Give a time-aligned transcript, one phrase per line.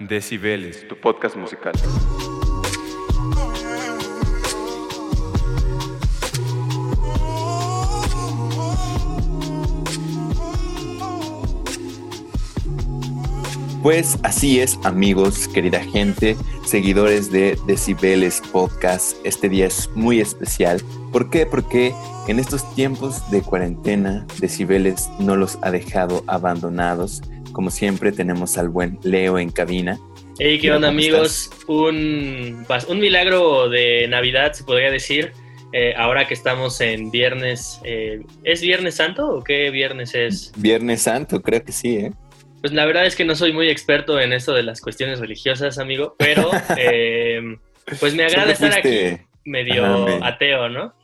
[0.00, 1.72] Decibeles, tu podcast musical.
[13.82, 19.16] Pues así es, amigos, querida gente, seguidores de Decibeles Podcast.
[19.24, 20.82] Este día es muy especial.
[21.10, 21.46] ¿Por qué?
[21.46, 21.94] Porque
[22.28, 27.22] en estos tiempos de cuarentena, Decibeles no los ha dejado abandonados.
[27.52, 29.98] Como siempre, tenemos al buen Leo en cabina.
[30.38, 31.50] Hey, ¿qué onda, amigos?
[31.66, 35.32] Un, un milagro de Navidad, se podría decir.
[35.72, 40.52] Eh, ahora que estamos en viernes, eh, ¿es Viernes Santo o qué viernes es?
[40.56, 42.12] Viernes Santo, creo que sí, ¿eh?
[42.62, 45.78] Pues la verdad es que no soy muy experto en esto de las cuestiones religiosas,
[45.78, 47.40] amigo, pero eh,
[48.00, 50.94] pues me agrada estar aquí medio ateo, ¿no?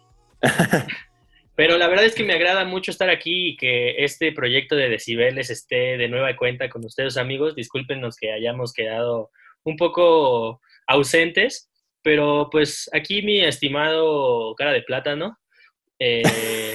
[1.57, 4.89] pero la verdad es que me agrada mucho estar aquí y que este proyecto de
[4.89, 7.55] Decibeles esté de nueva cuenta con ustedes, amigos.
[7.55, 9.31] Discúlpenos que hayamos quedado
[9.63, 11.71] un poco ausentes,
[12.03, 15.39] pero pues aquí mi estimado cara de plátano,
[15.99, 16.23] eh,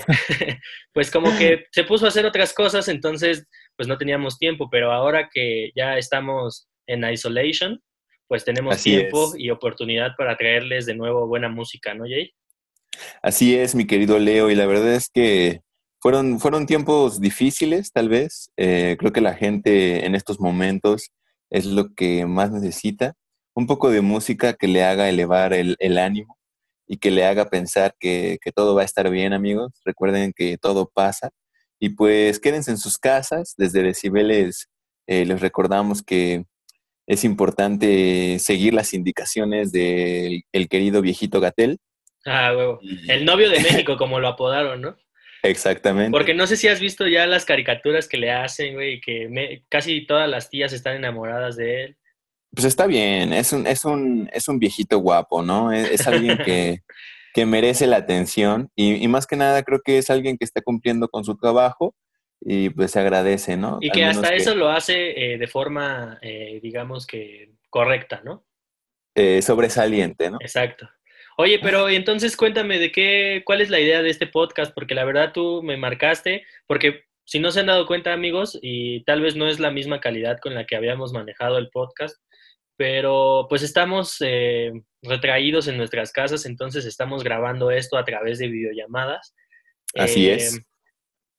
[0.94, 4.92] pues como que se puso a hacer otras cosas, entonces pues no teníamos tiempo, pero
[4.92, 7.82] ahora que ya estamos en isolation,
[8.28, 12.34] pues tenemos tiempo y oportunidad para traerles de nuevo buena música, ¿no, Jay?
[13.22, 15.62] Así es, mi querido Leo, y la verdad es que
[16.00, 18.52] fueron, fueron tiempos difíciles, tal vez.
[18.58, 21.12] Eh, creo que la gente en estos momentos
[21.50, 23.16] es lo que más necesita.
[23.54, 26.38] Un poco de música que le haga elevar el, ánimo
[26.88, 29.74] y que le haga pensar que, que todo va a estar bien, amigos.
[29.86, 31.32] Recuerden que todo pasa
[31.80, 33.56] y pues quédense en sus casas.
[33.58, 34.70] Desde Decibeles
[35.08, 36.46] eh, les recordamos que
[37.08, 41.80] es importante seguir las indicaciones del querido viejito Gatel.
[42.26, 42.80] Ah, huevo.
[43.08, 44.98] El novio de México, como lo apodaron, ¿no?
[45.44, 46.12] Exactamente.
[46.12, 50.06] Porque no sé si has visto ya las caricaturas que le hacen, güey, que casi
[50.06, 51.98] todas las tías están enamoradas de él.
[52.52, 55.72] Pues está bien, es un, es un, es un viejito guapo, ¿no?
[55.72, 56.80] es alguien que,
[57.34, 61.08] que merece la atención y, más que nada creo que es alguien que está cumpliendo
[61.10, 61.96] con su trabajo
[62.42, 63.80] y pues se agradece, ¿no?
[63.82, 68.46] Y que hasta eso lo hace eh, de forma, eh, digamos que correcta, ¿no?
[69.14, 70.38] Eh, sobresaliente, ¿no?
[70.40, 70.90] Exacto.
[71.42, 75.06] Oye, pero entonces cuéntame de qué, cuál es la idea de este podcast, porque la
[75.06, 79.38] verdad tú me marcaste, porque si no se han dado cuenta amigos, y tal vez
[79.38, 82.18] no es la misma calidad con la que habíamos manejado el podcast,
[82.76, 88.50] pero pues estamos eh, retraídos en nuestras casas, entonces estamos grabando esto a través de
[88.50, 89.34] videollamadas.
[89.96, 90.58] Así es.
[90.58, 90.62] Eh,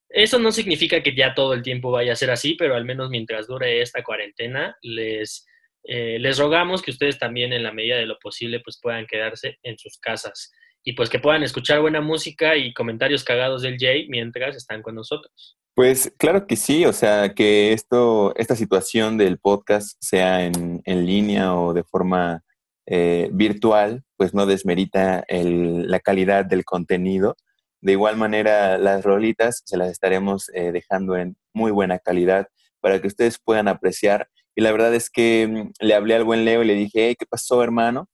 [0.09, 3.11] eso no significa que ya todo el tiempo vaya a ser así, pero al menos
[3.11, 5.45] mientras dure esta cuarentena, les,
[5.83, 9.57] eh, les rogamos que ustedes también en la medida de lo posible pues puedan quedarse
[9.63, 10.51] en sus casas
[10.83, 14.95] y pues que puedan escuchar buena música y comentarios cagados del Jay mientras están con
[14.95, 15.57] nosotros.
[15.73, 21.55] Pues claro que sí, o sea, que esto, esta situación del podcast sea en, línea
[21.55, 22.43] o de forma
[22.85, 27.37] eh, virtual, pues no desmerita la calidad del contenido.
[27.79, 32.47] De igual manera, las rolitas se las estaremos eh, dejando en muy buena calidad
[32.81, 34.27] para que ustedes puedan apreciar.
[34.55, 37.25] Y la verdad es que mm, le hablé al buen Leo y le dije, ¿qué
[37.25, 38.07] pasó, hermano?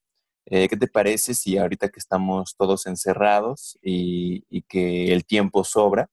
[0.46, 6.08] Eh, ¿Qué te parece si ahorita que estamos todos encerrados y, que el tiempo sobra,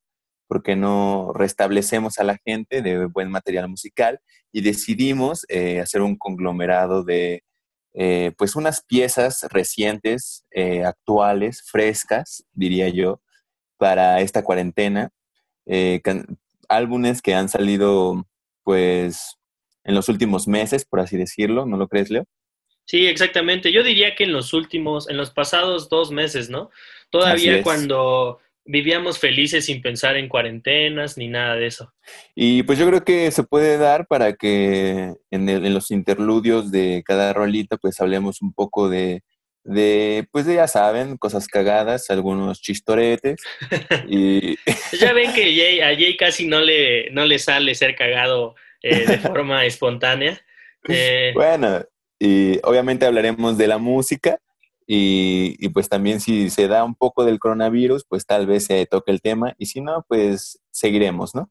[0.48, 4.20] porque no restablecemos a la gente de buen material musical
[4.52, 7.44] y decidimos eh, hacer un conglomerado de
[7.94, 10.46] eh, pues unas piezas recientes,
[10.86, 13.22] actuales, frescas, diría yo,
[13.78, 15.12] para esta cuarentena.
[16.70, 18.26] álbumes que han salido
[18.64, 19.38] pues
[19.86, 22.26] en los últimos meses, por así decirlo, ¿no lo crees, Leo?
[22.86, 23.72] Sí, exactamente.
[23.72, 26.70] Yo diría que en los últimos, en los pasados dos meses, ¿no?
[27.10, 31.94] Todavía cuando vivíamos felices sin pensar en cuarentenas ni nada de eso.
[32.34, 37.32] Y pues yo creo que se puede dar para que en, los interludios de cada
[37.34, 39.22] rolita pues hablemos un poco de,
[39.64, 43.40] de pues ya saben, cosas cagadas, algunos chistoretes.
[44.08, 44.56] y...
[45.00, 49.18] ya ven que a Jay casi no le, no le sale ser cagado eh, de
[49.18, 50.40] forma espontánea.
[50.88, 51.84] Eh, bueno,
[52.20, 54.40] y obviamente hablaremos de la música
[54.88, 59.12] y, pues también si se da un poco del coronavirus, pues tal vez se toque
[59.12, 61.50] el tema y si no, pues seguiremos, ¿no?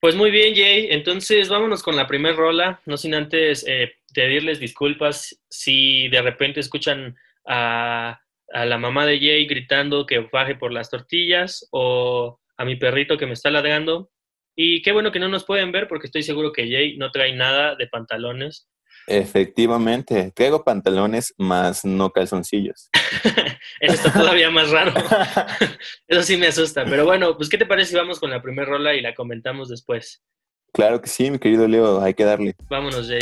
[0.00, 0.88] Pues muy bien, Jay.
[0.90, 6.60] Entonces vámonos con la primer rola, no sin antes eh, pedirles disculpas si de repente
[6.60, 7.16] escuchan
[7.46, 8.20] a,
[8.52, 13.16] a la mamá de Jay gritando que baje por las tortillas o a mi perrito
[13.16, 14.10] que me está ladrando.
[14.60, 17.32] Y qué bueno que no nos pueden ver porque estoy seguro que Jay no trae
[17.32, 18.68] nada de pantalones
[19.06, 22.90] Efectivamente, traigo pantalones más no calzoncillos.
[23.80, 24.92] Eso está todavía más raro.
[26.08, 26.84] Eso sí me asusta.
[26.84, 29.68] Pero bueno, pues ¿qué te parece si vamos con la primera rola y la comentamos
[29.68, 30.22] después?
[30.72, 32.54] Claro que sí, mi querido Leo, hay que darle.
[32.68, 33.20] Vámonos, Jay.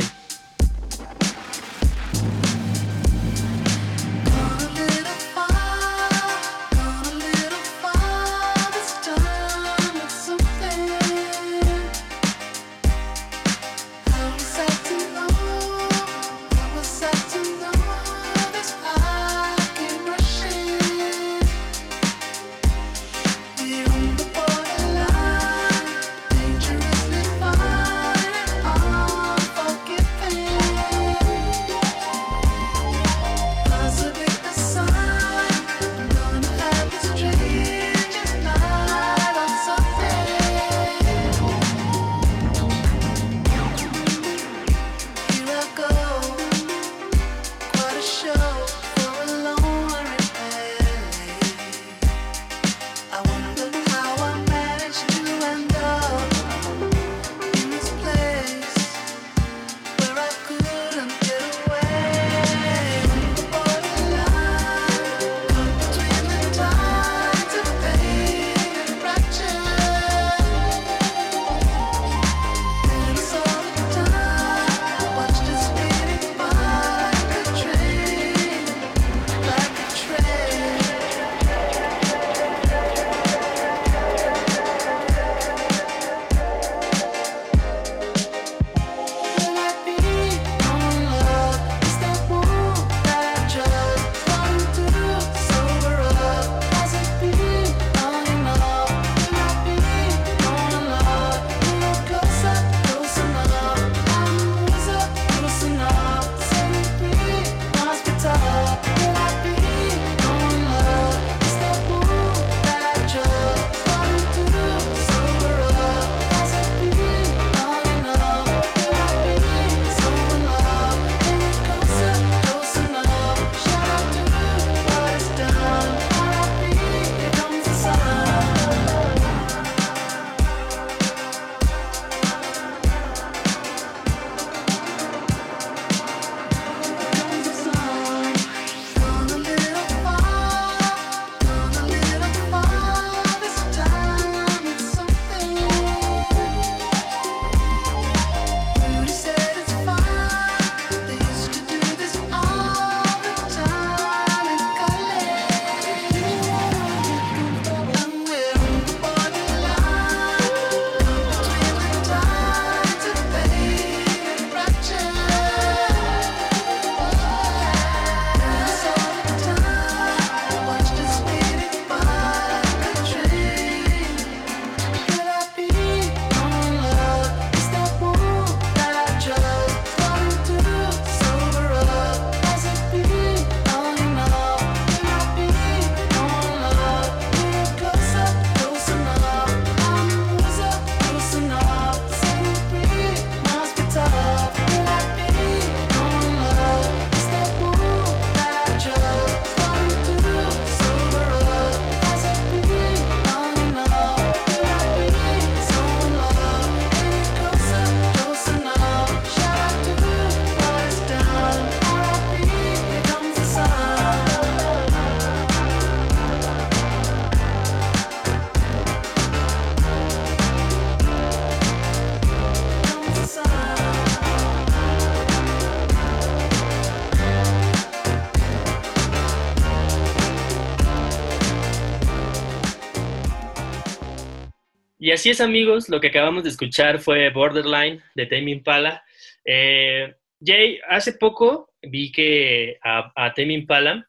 [235.16, 239.02] Así es, amigos, lo que acabamos de escuchar fue Borderline de Tame Impala.
[239.46, 244.06] Eh, Jay, hace poco vi que a, a Tame Impala,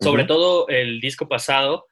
[0.00, 1.88] sobre todo el disco pasado,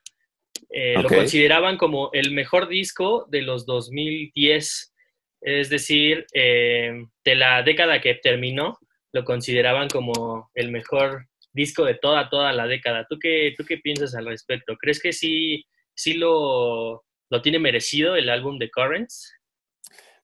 [0.70, 4.94] eh, lo consideraban como el mejor disco de los 2010,
[5.42, 8.78] es decir, eh, de la década que terminó,
[9.12, 13.06] lo consideraban como el mejor disco de toda, toda la década.
[13.10, 14.74] ¿Tú qué, tú qué piensas al respecto?
[14.78, 19.34] ¿Crees que sí, sí lo, lo tiene merecido el álbum de Currents?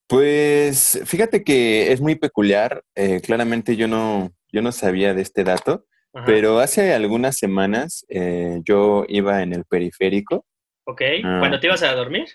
[0.06, 2.84] Pues fíjate que es muy peculiar.
[2.94, 5.86] Eh, claramente yo no, yo no sabía de este dato,
[6.26, 10.44] pero hace algunas semanas eh, yo iba en el periférico.
[10.84, 11.36] Ok, ah.
[11.38, 12.28] ¿cuándo te ibas a dormir?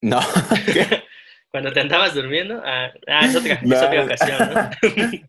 [0.00, 0.20] No.
[1.52, 2.62] Cuando te andabas durmiendo.
[2.64, 3.60] Ah, ah es, otra,
[4.04, 4.70] ocasión, ¿no?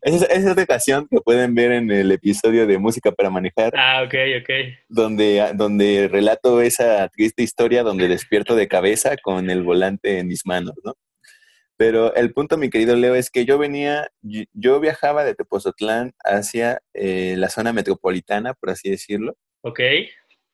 [0.02, 3.74] es, otra ocasión que pueden ver en el episodio de Música para Manejar.
[3.76, 4.50] Ah, ok, ok.
[4.88, 10.46] Donde, donde relato esa triste historia donde despierto de cabeza con el volante en mis
[10.46, 10.94] manos, ¿no?
[11.76, 16.80] Pero el punto, mi querido Leo, es que yo venía, yo viajaba de Tepozotlán hacia
[16.94, 19.36] eh, la zona metropolitana, por así decirlo.
[19.60, 19.80] Ok.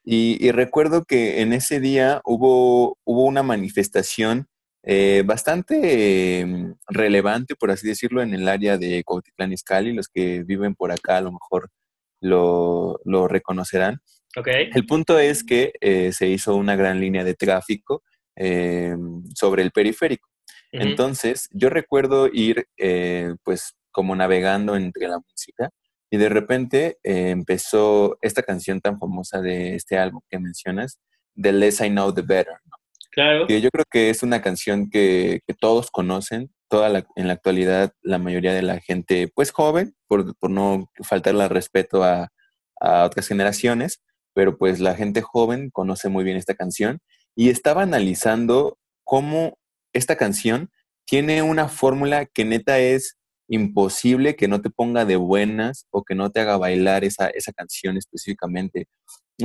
[0.03, 4.49] Y, y, recuerdo que en ese día hubo, hubo una manifestación
[4.83, 9.93] eh, bastante em, relevante, por así decirlo, en el área de Cuautitlán Izcalli.
[9.93, 11.71] Los que viven por acá a lo mejor
[12.21, 14.01] lo, lo reconocerán.
[14.37, 14.71] Okay.
[14.73, 18.03] El punto es que eh, se hizo una gran línea de tráfico
[18.37, 20.29] em, sobre el periférico.
[20.73, 25.71] Entonces, yo recuerdo ir, eh, pues, como navegando entre la música
[26.09, 31.01] y de repente empezó esta canción tan famosa de este álbum que mencionas,
[31.35, 32.77] The Less I Know, The Better, ¿no?
[33.13, 33.49] Claro.
[33.49, 38.55] yo creo que es una canción que, todos conocen, toda en la actualidad la mayoría
[38.55, 42.31] de la gente, pues joven, por, no faltarle al respeto a,
[42.83, 44.01] otras generaciones,
[44.33, 47.01] pero pues la gente joven conoce muy bien esta canción
[47.37, 49.59] y estaba analizando cómo
[49.93, 50.71] esta canción
[51.05, 56.15] tiene una fórmula que neta es imposible que no te ponga de buenas o que
[56.15, 58.87] no te haga bailar esa, esa canción específicamente.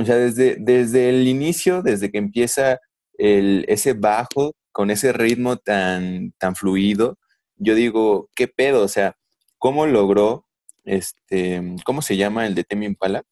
[0.00, 2.78] O sea, desde, desde el inicio, desde que empieza
[3.18, 7.18] el, ese bajo con ese ritmo tan, tan fluido,
[7.56, 8.82] yo digo, ¿qué pedo?
[8.82, 9.16] O sea,
[9.58, 10.46] ¿cómo logró,
[10.84, 13.22] este, ¿cómo se llama el de Temi Impala?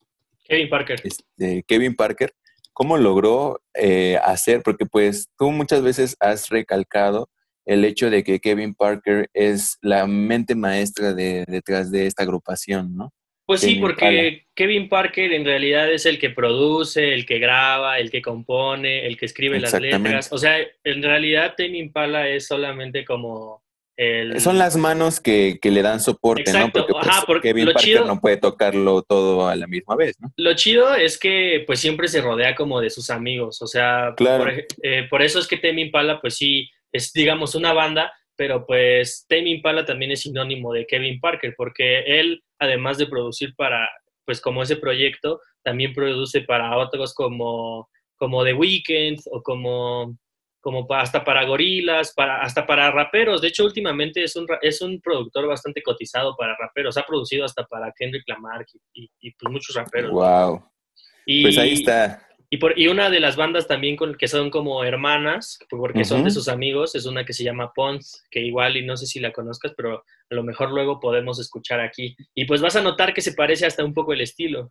[0.44, 1.00] Kevin Parker.
[1.04, 2.34] Este, Kevin Parker,
[2.72, 4.62] ¿cómo logró eh, hacer?
[4.62, 7.28] Porque pues tú muchas veces has recalcado
[7.64, 12.94] el hecho de que Kevin Parker es la mente maestra de, detrás de esta agrupación,
[12.94, 13.12] ¿no?
[13.46, 18.10] Pues sí, porque Kevin Parker en realidad es el que produce, el que graba, el
[18.10, 20.32] que compone, el que escribe las letras.
[20.32, 23.62] O sea, en realidad Tame Impala es solamente como
[23.96, 24.40] el...
[24.40, 26.70] Son las manos que, le dan soporte, ¿no?
[26.72, 30.32] Porque, pues, Kevin Parker no puede tocarlo todo a la misma vez, ¿no?
[30.36, 33.60] Lo chido es que pues siempre se rodea como de sus amigos.
[33.60, 37.72] O sea, por, eh, por eso es que Tame Impala pues sí es digamos una
[37.72, 43.06] banda pero pues Tame Impala también es sinónimo de Kevin Parker, porque él, además de
[43.06, 43.88] producir para,
[44.24, 50.16] pues como ese proyecto, también produce para otros como, como The Weeknd o como,
[50.60, 53.40] como hasta para gorilas, para, hasta para raperos.
[53.40, 56.96] De hecho, últimamente es un, es un productor bastante cotizado para raperos.
[56.96, 60.10] Ha producido hasta para Kendrick Lamar y, y, pues muchos raperos.
[60.10, 60.64] Wow.
[61.26, 62.26] pues ahí está.
[62.54, 66.22] Y, por, y una de las bandas también con, que son como hermanas, porque son
[66.22, 69.18] de sus amigos, es una que se llama Pons, que igual y no sé si
[69.18, 72.14] la conozcas, pero a lo mejor luego podemos escuchar aquí.
[72.32, 74.70] Y pues vas a notar que se parece hasta un poco el estilo.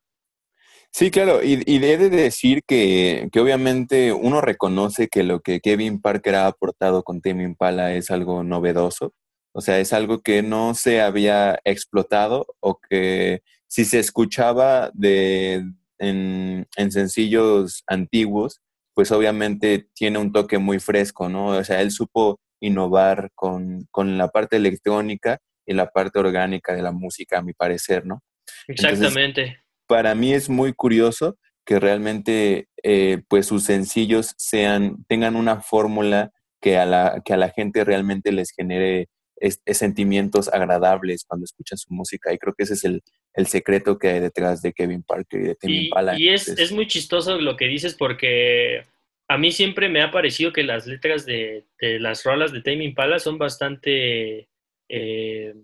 [0.91, 5.59] Sí, claro, y, y he de decir que, que, obviamente uno reconoce que lo que
[5.59, 9.13] Kevin Parker ha aportado con Tame Impala es algo novedoso,
[9.51, 15.65] o sea, es algo que no se había explotado o que si se escuchaba de,
[16.03, 18.61] en, sencillos antiguos,
[18.93, 21.47] pues obviamente tiene un toque muy fresco, ¿no?
[21.47, 26.91] O sea, él supo innovar con, la parte electrónica y la parte orgánica de la
[26.91, 28.21] música, a mi parecer, ¿no?
[28.67, 29.57] Exactamente.
[29.87, 36.31] para mí es muy curioso que realmente eh, pues sus sencillos sean, tengan una fórmula
[36.61, 39.07] que a, la, que a la gente realmente les genere
[39.37, 42.33] es, sentimientos agradables cuando escuchan su música.
[42.33, 43.01] Y creo que ese es el,
[43.47, 46.19] secreto que hay detrás de Kevin Parker y de Tame Impala.
[46.19, 48.83] Y es, es, muy chistoso lo que dices porque
[49.27, 53.19] a mí siempre me ha parecido que las letras de, las rolas de Tame Impala
[53.19, 54.47] son bastante
[54.89, 55.55] eh,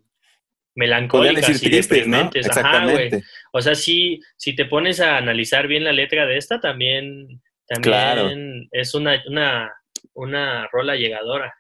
[0.76, 2.48] melancólicas y deprimentes.
[2.48, 3.24] Exactamente.
[3.52, 8.68] o sea, si, si te pones a analizar bien la letra de esta, también, también
[8.72, 9.72] es una, una,
[10.14, 11.54] una rola llegadora.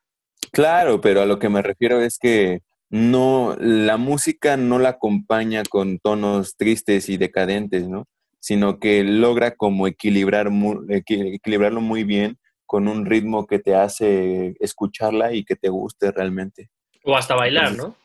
[0.51, 5.63] Claro, pero a lo que me refiero es que no, la música no la acompaña
[5.70, 8.06] con tonos tristes y decadentes, ¿no?
[8.39, 10.50] Sino que logra como equilibrar
[10.88, 16.70] equilibrarlo muy bien con un ritmo que te hace escucharla y que te guste realmente.
[17.03, 17.96] O hasta bailar, ¿no?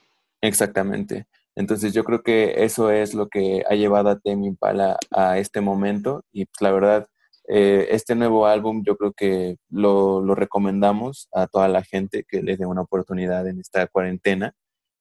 [0.40, 1.26] Exactamente.
[1.56, 5.60] Entonces yo creo que eso es lo que ha llevado a Temi Impala a este
[5.60, 7.06] momento y pues la verdad,
[7.48, 12.42] eh, este nuevo álbum yo creo que lo, lo, recomendamos a toda la gente que
[12.42, 14.54] le dé una oportunidad en esta cuarentena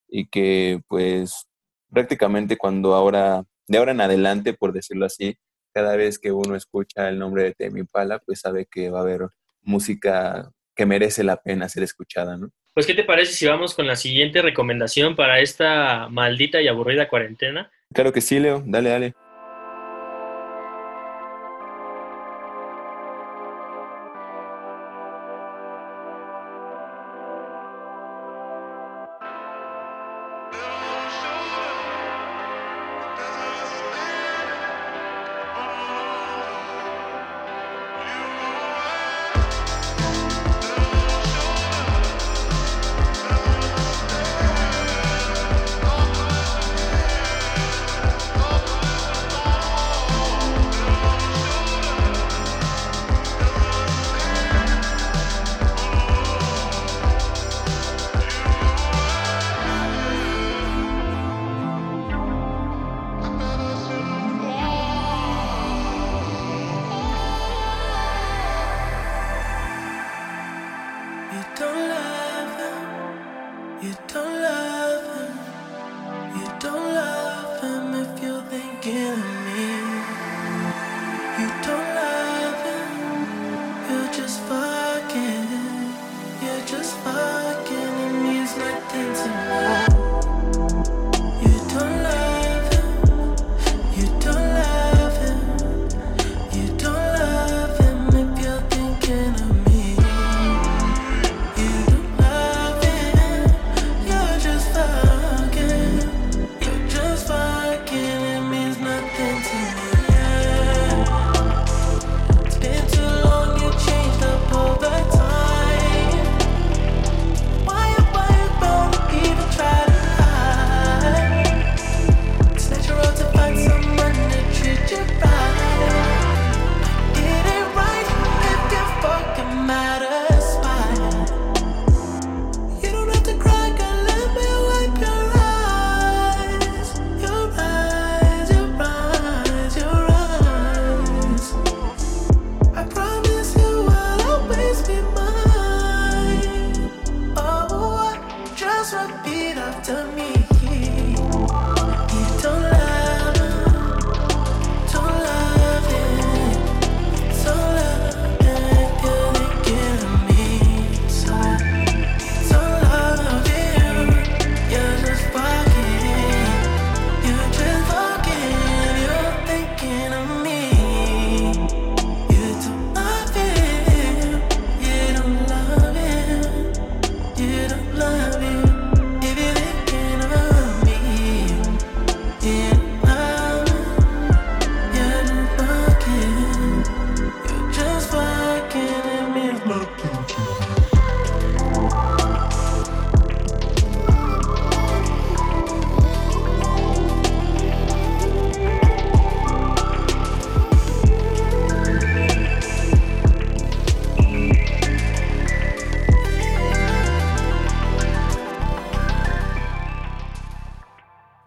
[0.10, 1.48] y que pues
[1.90, 5.38] prácticamente cuando ahora, de ahora en adelante, por decirlo así,
[5.74, 9.04] cada vez que uno escucha el nombre de Temi Impala, pues sabe que va a
[9.04, 9.28] haber
[9.62, 12.50] música que merece la pena ser escuchada, ¿no?
[12.74, 17.08] Pues, ¿qué te parece si vamos con la siguiente recomendación para esta maldita y aburrida
[17.08, 17.72] cuarentena?
[17.94, 18.64] Claro que sí, Leo.
[18.66, 19.14] Dale, dale.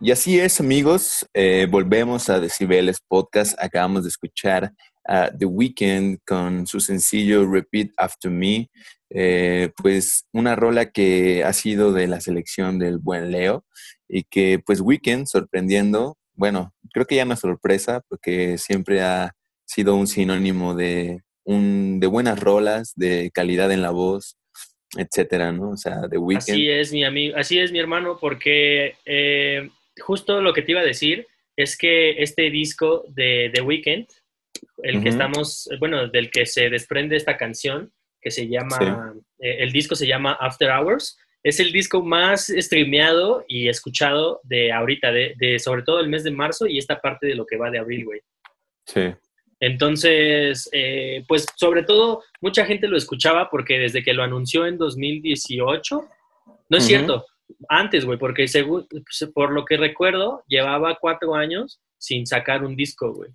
[0.07, 1.27] Y así es, amigos.
[1.35, 3.61] Eh, volvemos a Decibeles Podcast.
[3.61, 4.73] Acabamos de escuchar
[5.05, 8.71] a The Weeknd con su sencillo Repeat After Me.
[9.11, 13.65] Eh, pues una rola que ha sido de la selección del buen Leo
[14.09, 19.33] y que pues Weeknd sorprendiendo, bueno, creo que ya no es sorpresa porque siempre ha
[19.65, 24.39] sido un sinónimo de, un, de buenas rolas, de calidad en la voz,
[24.97, 25.71] etcétera, ¿no?
[25.71, 26.43] O sea, The Weeknd.
[26.49, 29.69] Así es, mi amigo, así es, mi hermano, porque eh,
[30.01, 34.07] justo lo que te iba a decir es que este disco de The Weeknd,
[34.83, 39.73] el que estamos, bueno, del que se desprende esta canción, que se llama, eh, el
[39.73, 45.59] disco se llama After Hours, es el disco más streameado y escuchado de ahorita, de,
[45.59, 48.05] sobre todo el mes de marzo y esta parte de lo que va de abril,
[48.05, 48.21] güey.
[48.85, 49.15] Sí.
[49.61, 54.77] Entonces, eh, pues sobre todo, mucha gente lo escuchaba porque desde que lo anunció en
[54.77, 56.09] 2018,
[56.69, 57.25] no es cierto,
[57.69, 62.77] antes, güey, porque según, pues, por lo que recuerdo, llevaba cuatro años sin sacar un
[62.77, 63.31] disco, güey.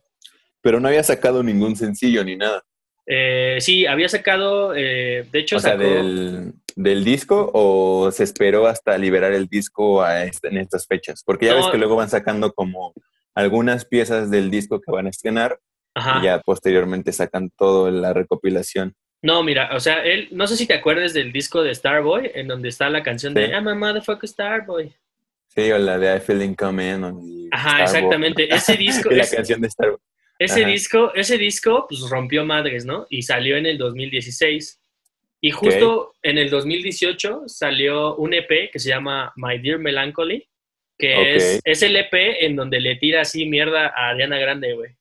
[0.61, 2.63] Pero no había sacado ningún sencillo ni nada.
[3.07, 8.67] Eh, sí, había sacado, eh, de hecho, o sea, del, del, disco o se esperó
[8.67, 11.23] hasta liberar el disco a este, en estas fechas?
[11.25, 12.93] Porque ya ves que luego van sacando como
[13.33, 15.59] algunas piezas del disco que van a estrenar
[15.95, 18.93] y ya posteriormente sacan toda la recopilación.
[19.23, 22.47] No, mira, o sea, él, no sé si te acuerdas del disco de Starboy, en
[22.47, 24.91] donde está la canción de I'm a motherfucker Starboy.
[25.47, 27.49] Sí, o la de I Feel Coming.
[27.51, 28.47] Ajá, exactamente.
[28.53, 29.09] Ese disco.
[29.11, 29.99] la canción de Starboy.
[30.39, 33.05] Ese disco, ese disco, pues rompió madres, ¿no?
[33.11, 34.79] Y salió en el 2016.
[35.39, 40.47] Y justo en el 2018 salió un EP que se llama My Dear Melancholy,
[40.97, 44.95] que es, es el EP en donde le tira así mierda a Ariana Grande, güey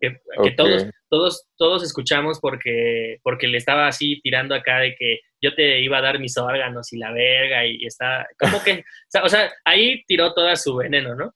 [0.00, 5.54] que, todos, todos, todos escuchamos porque, porque le estaba así tirando acá de que yo
[5.54, 8.84] te iba a dar mis órganos y la verga y, está, como que,
[9.22, 11.34] o sea, ahí tiró toda su veneno, ¿no?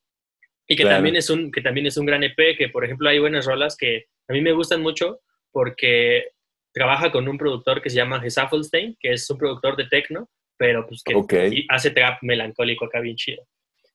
[0.66, 3.18] Y que también es un, que también es un gran EP, que por ejemplo hay
[3.18, 5.20] buenas rolas que a mí me gustan mucho
[5.52, 6.28] porque
[6.72, 10.86] trabaja con un productor que se llama Gesaffelstein, que es un productor de techno, pero
[10.86, 13.46] pues que hace trap melancólico acá bien chido.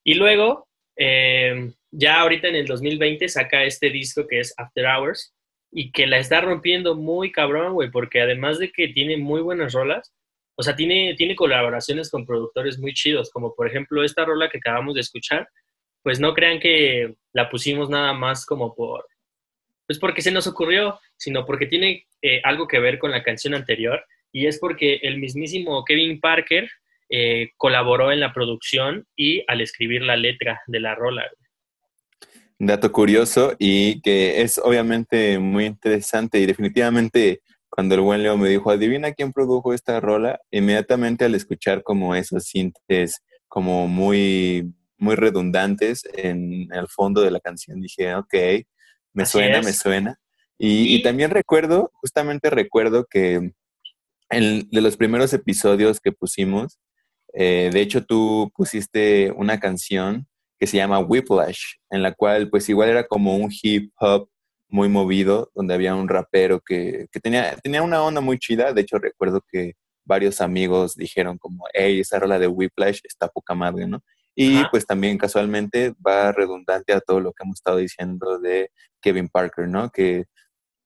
[0.03, 5.33] Y luego, eh, ya ahorita en el 2020 saca este disco que es After Hours
[5.71, 9.73] y que la está rompiendo muy cabrón, güey, porque además de que tiene muy buenas
[9.73, 10.13] rolas,
[10.55, 14.57] o sea, tiene, tiene colaboraciones con productores muy chidos, como por ejemplo esta rola que
[14.57, 15.47] acabamos de escuchar,
[16.03, 19.05] pues no crean que la pusimos nada más como por,
[19.85, 23.53] pues porque se nos ocurrió, sino porque tiene eh, algo que ver con la canción
[23.53, 26.69] anterior y es porque el mismísimo Kevin Parker
[27.09, 31.27] eh, colaboró en la producción y al escribir la letra de la rola.
[32.61, 38.49] Dato curioso y que es obviamente muy interesante y definitivamente cuando el buen Leo me
[38.49, 45.15] dijo, adivina quién produjo esta rola, inmediatamente al escuchar como esos sintes como muy, muy
[45.15, 48.33] redundantes en el fondo de la canción, dije, ok,
[49.13, 50.19] me suena, me suena.
[50.57, 53.53] Y, también recuerdo, justamente recuerdo que
[54.29, 56.77] en, de los primeros episodios que pusimos,
[57.33, 60.27] eh, de hecho tú pusiste una canción
[60.59, 64.29] que se llama Whiplash, en la cual pues igual era como un hip hop
[64.67, 68.71] muy movido, donde había un rapero que, tenía, tenía una onda muy chida.
[68.73, 69.73] De hecho, recuerdo que
[70.05, 74.03] varios amigos dijeron como, hey, esa rola de Whiplash está poca madre, ¿no?
[74.35, 79.27] Y pues también casualmente va redundante a todo lo que hemos estado diciendo de Kevin
[79.27, 79.89] Parker, ¿no?
[79.89, 80.25] Que,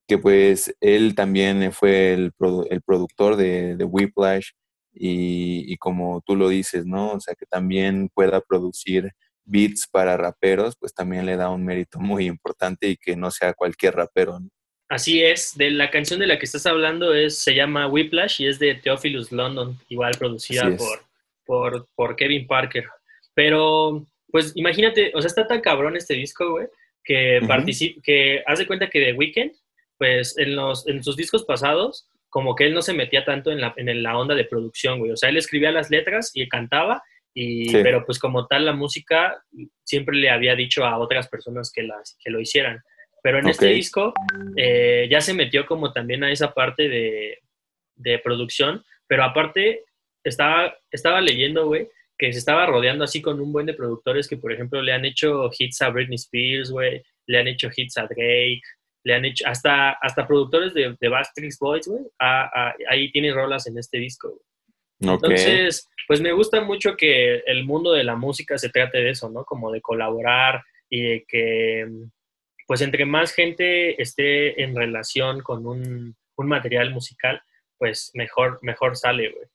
[0.07, 2.33] que pues él también fue el,
[2.69, 4.51] el productor de, de Whiplash
[4.93, 7.11] y, y, como tú lo dices, ¿no?
[7.13, 9.11] O sea, que también pueda producir
[9.45, 13.53] beats para raperos, pues también le da un mérito muy importante y que no sea
[13.53, 14.39] cualquier rapero.
[14.89, 18.47] Así es, de la canción de la que estás hablando es, se llama Whiplash y
[18.47, 20.69] es de Theophilus London, igual producida
[21.45, 22.85] por, por, Kevin Parker.
[23.33, 26.67] Pero, pues imagínate, o sea, está tan cabrón este disco, güey,
[27.03, 27.39] que,
[28.03, 29.53] que hace cuenta que The Weeknd,
[29.97, 33.61] pues en, los, en sus discos pasados, como que él no se metía tanto en
[33.61, 35.11] la, en la onda de producción, güey.
[35.11, 37.01] O sea, él escribía las letras y cantaba
[37.33, 39.43] y, Pero pues como tal la música
[39.83, 42.81] siempre le había dicho a otras personas que, las, que lo hicieran.
[43.23, 44.13] Pero en este disco
[44.57, 47.39] eh, ya se metió como también a esa parte de,
[47.95, 49.83] de producción, pero aparte
[50.23, 54.37] estaba, estaba leyendo, güey, que se estaba rodeando así con un buen de productores que,
[54.37, 58.03] por ejemplo, le han hecho hits a Britney Spears, güey, le han hecho hits a
[58.03, 58.61] Drake,
[59.03, 63.77] le han hecho hasta, hasta productores de, de Backstreet Boys, güey, ahí tienen rolas en
[63.77, 64.39] este disco,
[65.11, 69.29] Entonces, pues me gusta mucho que el mundo de la música se trate de eso,
[69.29, 69.43] ¿no?
[69.43, 71.87] Como de colaborar y de que,
[72.67, 77.41] pues entre más gente esté en relación con un, material musical,
[77.77, 79.45] pues mejor, mejor sale, güey.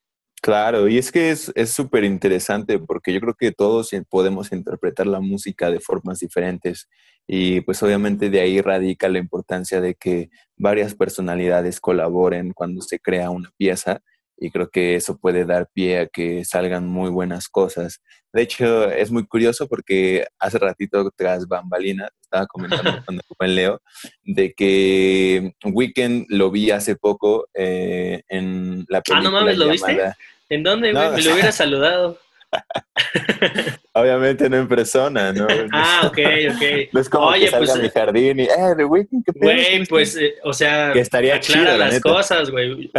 [0.40, 5.20] Claro, y es que es súper interesante porque yo creo que todos podemos interpretar la
[5.20, 6.88] música de formas diferentes
[7.26, 12.98] y pues obviamente de ahí radica la importancia de que varias personalidades colaboren cuando se
[13.00, 14.00] crea una pieza
[14.40, 18.00] y creo que eso puede dar pie a que salgan muy buenas cosas.
[18.32, 23.54] De hecho, es muy curioso porque hace ratito tras bambalina, estaba comentando con el buen
[23.54, 23.80] Leo,
[24.22, 29.18] de que Weekend lo vi hace poco eh, en la película.
[29.18, 29.98] Ah, no mames, ¿lo viste?
[30.50, 31.10] ¿En dónde, güey?
[31.10, 32.18] Me lo hubiera saludado.
[33.92, 35.46] Obviamente no en persona, ¿no?
[35.72, 36.18] ah, ok,
[36.54, 36.88] ok.
[36.92, 39.32] No es como Oye, que salga pues, a mi jardín y, eh, de Weekend, ¿qué
[39.34, 42.90] Güey, pues, eh, o sea, que estaría chido, las cosas, güey.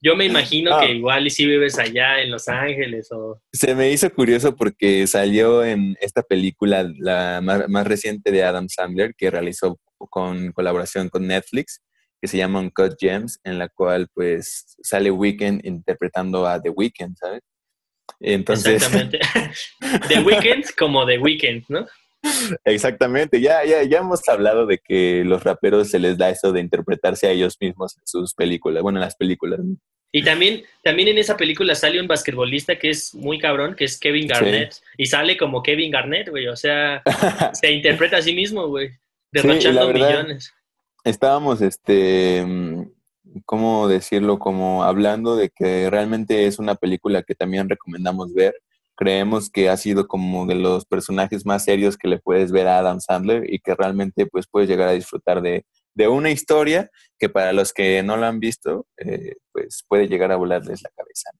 [0.00, 0.90] Yo me imagino que ah.
[0.90, 3.40] igual y si vives allá en Los Ángeles o...
[3.52, 9.14] Se me hizo curioso porque salió en esta película, la más, reciente de Adam Sandler,
[9.16, 11.82] que realizó con colaboración con Netflix,
[12.20, 17.16] que se llama Uncut Gems, en la cual pues sale Weekend interpretando a The Weeknd,
[17.16, 17.40] ¿sabes?
[18.20, 18.74] Entonces...
[18.74, 19.18] Exactamente.
[20.08, 21.86] The Weeknd como The Weeknd, ¿no?
[22.64, 26.60] Exactamente, ya, ya, ya hemos hablado de que los raperos se les da eso de
[26.60, 29.60] interpretarse a ellos mismos en sus películas, bueno, en las películas.
[30.10, 33.98] Y también, también en esa película sale un basquetbolista que es muy cabrón, que es
[33.98, 34.76] Kevin Garnett.
[34.96, 36.48] Y sale como Kevin Garnett, güey.
[36.48, 37.02] O sea,
[37.52, 38.90] se interpreta a sí mismo, güey.
[39.30, 40.54] Derrochando millones.
[41.04, 42.44] Estábamos, este,
[43.44, 44.38] ¿cómo decirlo?
[44.38, 48.54] Como hablando de que realmente es una película que también recomendamos ver
[48.98, 52.78] creemos que ha sido como de los personajes más serios que le puedes ver a
[52.78, 55.64] Adam Sandler y que realmente pues puedes llegar a disfrutar de,
[56.08, 60.36] una historia que para los que no lo han visto eh, pues puede llegar a
[60.36, 61.30] volarles la cabeza.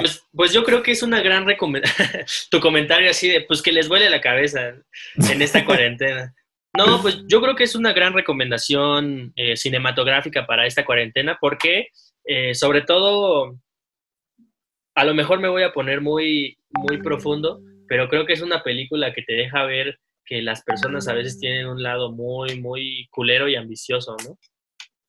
[0.00, 2.08] Pues, pues, yo creo que es una gran recomendación.
[2.50, 4.74] tu comentario así de pues que les vuele la cabeza
[5.30, 6.34] en esta cuarentena.
[6.76, 11.88] No, pues yo creo que es una gran recomendación eh, cinematográfica para esta cuarentena porque
[12.24, 13.58] eh, sobre todo
[14.96, 18.62] a lo mejor me voy a poner muy, muy profundo, pero creo que es una
[18.62, 23.06] película que te deja ver que las personas a veces tienen un lado muy, muy
[23.10, 24.38] culero y ambicioso, ¿no?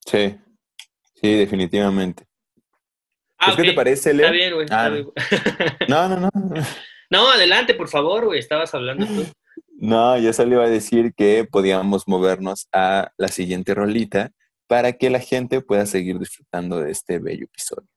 [0.05, 0.35] Sí,
[1.15, 2.25] sí, definitivamente.
[3.39, 4.25] Ah, ¿Qué te parece, Leo?
[4.25, 4.67] Está bien, güey.
[4.69, 4.89] Ah,
[5.87, 6.29] no, no, no.
[7.09, 8.39] No, adelante, por favor, güey.
[8.39, 9.25] Estabas hablando tú.
[9.77, 14.31] No, yo solo iba a decir que podíamos movernos a la siguiente rolita
[14.67, 17.87] para que la gente pueda seguir disfrutando de este bello episodio.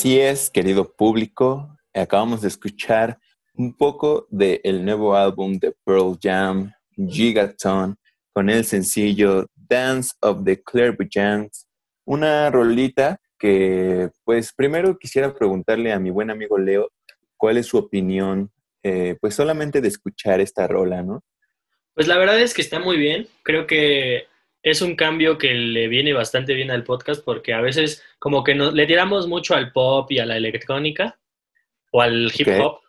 [0.00, 3.18] Así es, querido público, acabamos de escuchar
[3.52, 7.98] un poco del nuevo álbum de Pearl Jam, Gigaton,
[8.32, 11.68] con el sencillo Dance of the Clairvoyants,
[12.06, 16.88] una rolita que pues primero quisiera preguntarle a mi buen amigo Leo
[17.36, 18.50] cuál es su opinión,
[18.82, 21.22] eh, pues solamente de escuchar esta rola, ¿no?
[21.92, 24.29] Pues la verdad es que está muy bien, creo que
[24.62, 28.54] es un cambio que le viene bastante bien al podcast porque a veces como que
[28.54, 31.18] nos, le tiramos mucho al pop y a la electrónica
[31.92, 32.80] o al hip hop,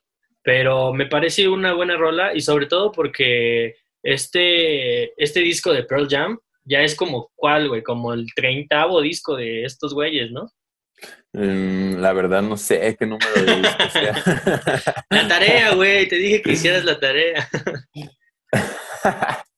[0.43, 6.07] pero me parece una buena rola y sobre todo porque este, este disco de Pearl
[6.09, 10.51] Jam ya es como cuál, güey, como el treintavo disco de estos güeyes, ¿no?
[11.33, 15.05] Mm, la verdad no sé qué número de disco sea.
[15.09, 17.49] la tarea, güey, te dije que hicieras la tarea.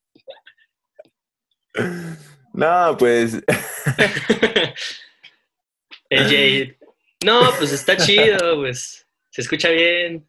[2.54, 3.34] no, pues.
[6.10, 6.78] el Jade.
[7.24, 9.08] No, pues está chido, pues.
[9.30, 10.28] Se escucha bien.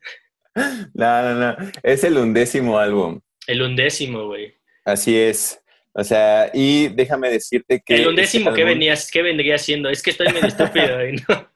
[0.94, 1.57] No, no, no.
[1.83, 3.20] Es el undécimo álbum.
[3.46, 4.54] El undécimo, güey.
[4.85, 5.61] Así es.
[5.92, 7.96] O sea, y déjame decirte que...
[7.96, 9.88] El undécimo, ¿qué, venías, ¿qué vendría siendo?
[9.88, 11.53] Es que estoy medio estúpido, ¿no?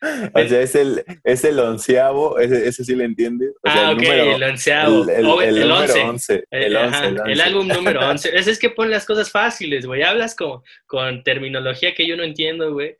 [0.34, 3.52] O sea, es el, es el onceavo, ese, sí lo entiendes.
[3.64, 5.02] ah, ok, el onceavo.
[5.04, 6.44] El, el, el, once.
[6.50, 6.76] El,
[7.26, 8.30] el, álbum número once.
[8.40, 10.02] Es, es que pon las cosas fáciles, güey.
[10.02, 12.96] Hablas con, con terminología que yo no entiendo, güey.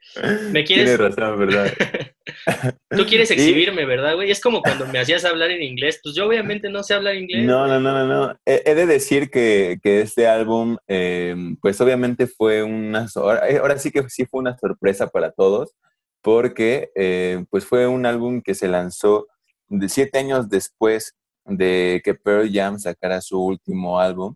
[0.50, 0.96] ¿Me quieres...
[0.96, 1.72] Tienes razón, ¿verdad?
[2.90, 4.30] Tú quieres exhibirme, ¿verdad, güey?
[4.30, 6.00] Es como cuando me hacías hablar en inglés.
[6.02, 7.44] Pues yo obviamente no sé hablar inglés.
[7.44, 8.38] No, no, no, no, no.
[8.44, 13.06] He, de decir que, que este álbum, eh, pues obviamente fue una...
[13.14, 15.74] Ahora sí que sí fue una sorpresa para todos
[16.22, 19.26] porque eh, pues fue un álbum que se lanzó
[19.68, 24.34] de siete años después de que Pearl Jam sacara su último álbum,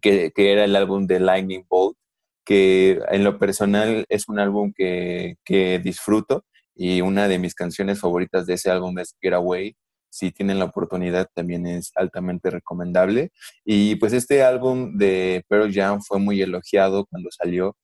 [0.00, 1.96] que, era el álbum de Lightning Bolt,
[2.44, 8.00] que en lo personal es un álbum que, que, disfruto y una de mis canciones
[8.00, 9.76] favoritas de ese álbum es Get Away.
[10.10, 13.30] Si tienen la oportunidad también es altamente recomendable.
[13.64, 17.76] Y pues este álbum de Pearl Jam fue muy elogiado cuando salió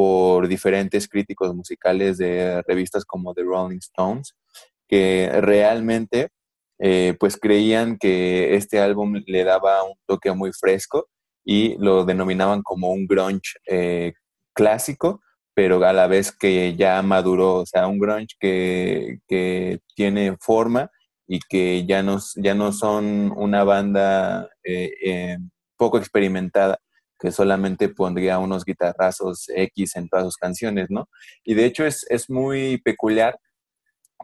[0.00, 4.34] por diferentes críticos musicales de revistas como The Rolling Stones,
[4.88, 6.30] que realmente
[6.78, 11.10] eh, pues creían que este álbum le daba un toque muy fresco
[11.44, 14.14] y lo denominaban como un grunge eh,
[14.54, 15.20] clásico,
[15.52, 19.18] pero a la vez que ya maduró, o sea, un grunge que,
[19.94, 20.90] tiene forma
[21.26, 25.36] y que ya no, ya no son una banda eh,
[25.76, 26.78] poco experimentada,
[27.20, 31.08] que solamente pondría unos guitarrazos X en todas sus canciones, ¿no?
[31.44, 33.38] Y de hecho es, es muy peculiar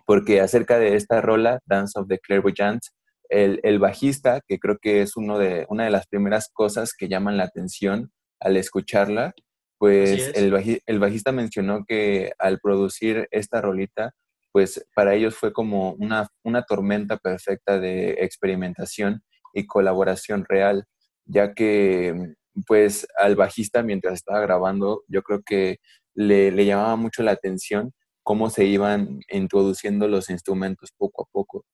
[0.07, 2.93] porque acerca de esta rola, Dance of the Clairvoyants,
[3.29, 7.09] el, el, bajista, que creo que es uno de, una de las primeras cosas que
[7.09, 9.35] llaman la atención al escucharla,
[9.79, 14.15] pues el, el bajista mencionó que al producir esta rolita,
[14.53, 20.87] pues para ellos fue como una, una tormenta perfecta de experimentación y colaboración real,
[21.25, 22.35] ya que
[22.67, 25.79] pues al bajista mientras estaba grabando, yo creo que
[26.15, 27.93] le, llamaba mucho la atención
[28.23, 31.65] cómo se iban introduciendo los instrumentos poco a poco.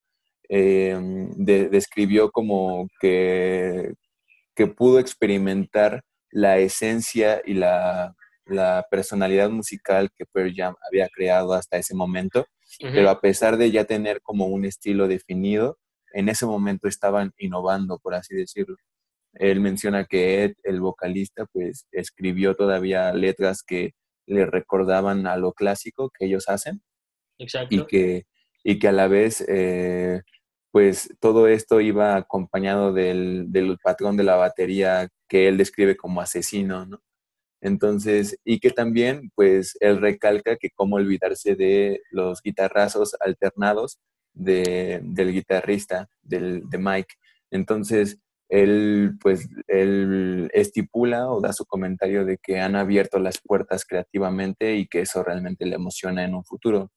[0.49, 0.99] Eh,
[1.37, 3.95] describió como que,
[4.55, 8.15] que, pudo experimentar la esencia y la,
[8.91, 12.45] personalidad musical que Pearl Jam había creado hasta ese momento,
[12.81, 15.79] pero a pesar de ya tener como un estilo definido,
[16.13, 18.77] en ese momento estaban innovando, por así decirlo.
[19.35, 23.93] Él menciona que Ed, el vocalista, pues escribió todavía letras que
[24.27, 26.83] le recordaban a lo clásico que ellos hacen.
[27.39, 27.75] Exacto.
[27.75, 28.27] Y que,
[28.63, 30.23] y que a la vez, eh,
[30.71, 36.21] pues todo esto iba acompañado del, del, patrón de la batería que él describe como
[36.21, 37.01] asesino, ¿no?
[37.63, 43.99] Entonces, y que también, pues, él recalca que cómo olvidarse de los guitarrazos alternados
[44.35, 47.15] de, del guitarrista, del, de Mike.
[47.53, 48.19] Entonces,
[48.53, 54.77] él pues él estipula o da su comentario de que han abierto las puertas creativamente
[54.77, 56.93] y que eso realmente le emociona en un futuro.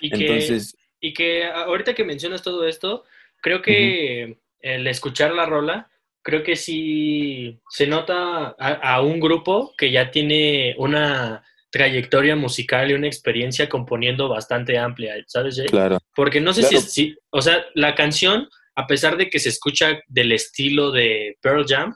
[0.00, 3.02] Y Entonces, que, y que ahorita que mencionas todo esto,
[3.42, 5.90] creo que el escuchar la rola,
[6.22, 11.42] creo que sí se nota a, un grupo que ya tiene una
[11.72, 15.60] trayectoria musical y una experiencia componiendo bastante amplia, ¿sabes?
[15.68, 15.98] Claro.
[16.14, 18.48] Porque no sé si, o sea, la canción
[18.80, 21.94] a pesar de que se escucha del estilo de Pearl Jam,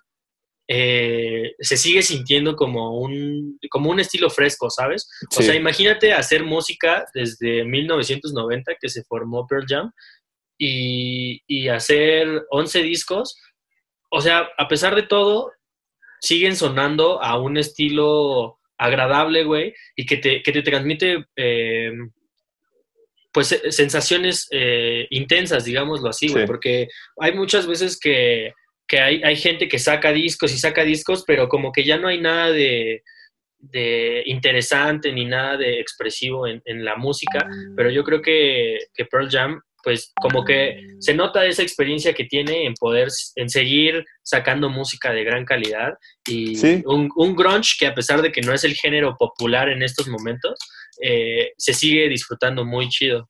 [0.68, 5.08] eh, se sigue sintiendo como un, como un estilo fresco, ¿sabes?
[5.36, 9.92] O sea, imagínate hacer música desde 1990 que se formó Pearl Jam
[10.58, 13.36] y, y hacer 11 discos.
[14.10, 15.52] O sea, a pesar de todo,
[16.20, 21.92] siguen sonando a un estilo agradable, güey, y que te, que te transmite eh,
[23.34, 26.86] pues sensaciones eh, intensas, digámoslo así, güey, porque
[27.18, 28.52] hay muchas veces que,
[28.86, 32.06] que hay, hay, gente que saca discos y saca discos, pero como que ya no
[32.06, 33.02] hay nada de,
[33.58, 37.44] de interesante ni nada de expresivo en, en la música,
[37.76, 42.24] pero yo creo que, que Pearl Jam pues como que se nota esa experiencia que
[42.24, 45.92] tiene en poder, en seguir sacando música de gran calidad
[46.26, 46.56] y
[46.86, 50.08] un, un, grunge que a pesar de que no es el género popular en estos
[50.08, 50.58] momentos,
[51.02, 53.28] eh, se sigue disfrutando muy chido.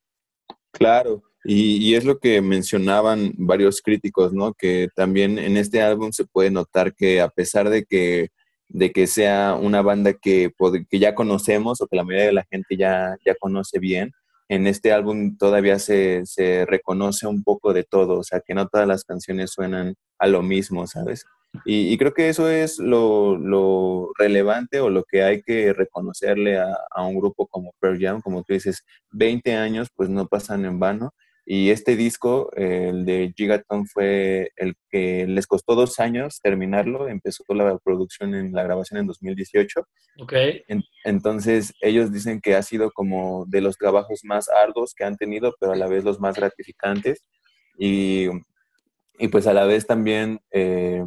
[0.72, 4.54] Claro, y, y, es lo que mencionaban varios críticos, ¿no?
[4.54, 8.30] Que también en este álbum se puede notar que a pesar de que,
[8.68, 10.50] de que sea una banda que,
[10.90, 14.12] que ya conocemos o que la mayoría de la gente ya, ya conoce bien,
[14.48, 16.24] en este álbum todavía se,
[16.66, 20.42] reconoce un poco de todo, o sea, que no todas las canciones suenan a lo
[20.42, 21.24] mismo, ¿sabes?
[21.64, 27.06] Y, creo que eso es lo, relevante o lo que hay que reconocerle a, a,
[27.06, 31.12] un grupo como Pearl Jam, como tú dices, 20 años pues no pasan en vano
[31.46, 37.06] y este disco, el de Gigaton, fue el que les costó dos años terminarlo.
[37.06, 39.86] Empezó la producción en la grabación en 2018.
[40.20, 40.32] Ok.
[41.04, 45.54] entonces, ellos dicen que ha sido como de los trabajos más arduos que han tenido,
[45.60, 47.22] pero a la vez los más gratificantes.
[47.78, 48.28] Y,
[49.18, 51.04] y pues a la vez también, eh,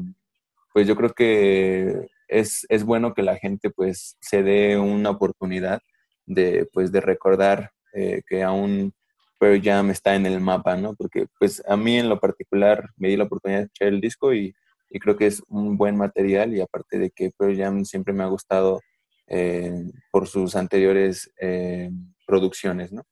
[0.78, 5.82] pues yo creo que es, es, bueno que la gente pues se dé una oportunidad
[6.28, 8.94] de, pues, de recordar eh, que aún
[9.40, 10.94] Pearl Jam está en el mapa, ¿no?
[10.94, 14.36] Porque pues a mí en lo particular me di la oportunidad de escuchar el disco
[14.36, 14.54] y,
[15.02, 18.28] creo que es un buen material y aparte de que Pearl Jam siempre me ha
[18.28, 18.80] gustado
[19.26, 21.90] eh, por sus anteriores eh,
[22.28, 23.04] producciones, ¿no?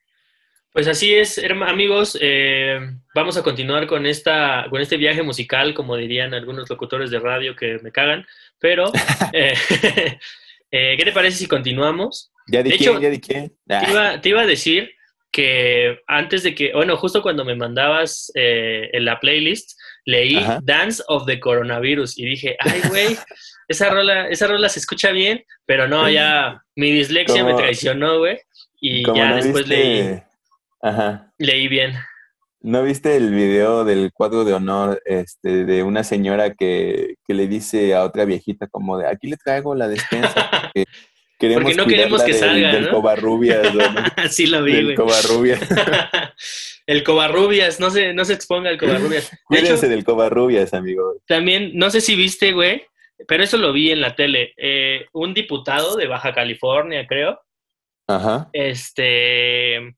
[0.75, 2.17] Pues así es, amigos.
[2.19, 2.77] Eh,
[3.13, 7.55] vamos a continuar con esta, con este viaje musical, como dirían algunos locutores de radio
[7.55, 8.25] que me cagan.
[8.59, 8.91] Pero,
[9.31, 12.33] ¿qué te parece si continuamos?
[12.47, 13.51] Ya dije, ya dije.
[14.21, 14.91] te iba a decir
[15.31, 21.01] que antes de que, bueno, justo cuando me mandabas eh, en la playlist, leí Dance
[21.07, 23.17] of the Coronavirus y dije, ay, güey,
[23.69, 28.39] esa rola, esa rola se escucha bien, pero no, ya mi dislexia me traicionó, güey,
[28.81, 30.19] y ya después leí,
[30.85, 31.33] Ajá.
[31.39, 31.93] leí bien.
[32.61, 37.47] ¿No viste el video del cuadro de honor este, de una señora que, que le
[37.47, 40.71] dice a otra viejita como de, aquí le traigo la despensa?
[41.37, 42.91] Porque no queremos que salga, del, ¿no?
[42.91, 43.67] Covarrubias,
[44.29, 45.59] sí lo vi, Del Covarrubias.
[46.87, 49.31] el Covarrubias, no se, no se exponga el Covarrubias.
[49.45, 51.15] Cuídense del Covarrubias, amigo.
[51.27, 52.83] También, no sé si viste, güey,
[53.27, 54.53] pero eso lo vi en la tele.
[54.55, 57.39] Eh, un diputado de Baja California, creo.
[58.07, 58.49] Ajá.
[58.53, 59.93] Este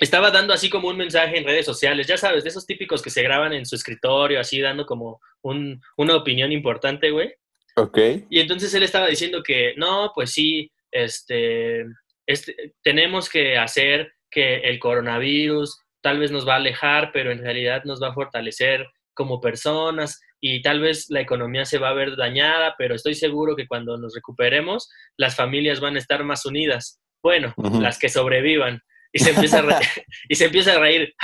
[0.00, 3.10] estaba dando así como un mensaje en redes sociales, ya sabes, de esos típicos que
[3.10, 7.32] se graban en su escritorio, así dando como un, una opinión importante, güey.
[7.76, 7.98] Ok.
[8.30, 11.84] Y entonces él estaba diciendo que no, pues sí, este,
[12.26, 17.42] este, tenemos que hacer que el coronavirus tal vez nos va a alejar, pero en
[17.42, 21.94] realidad nos va a fortalecer como personas y tal vez la economía se va a
[21.94, 26.44] ver dañada, pero estoy seguro que cuando nos recuperemos, las familias van a estar más
[26.44, 27.00] unidas.
[27.22, 28.80] Bueno, las que sobrevivan.
[29.18, 29.88] Y se empieza a reír.
[30.28, 31.14] y se empieza a reír.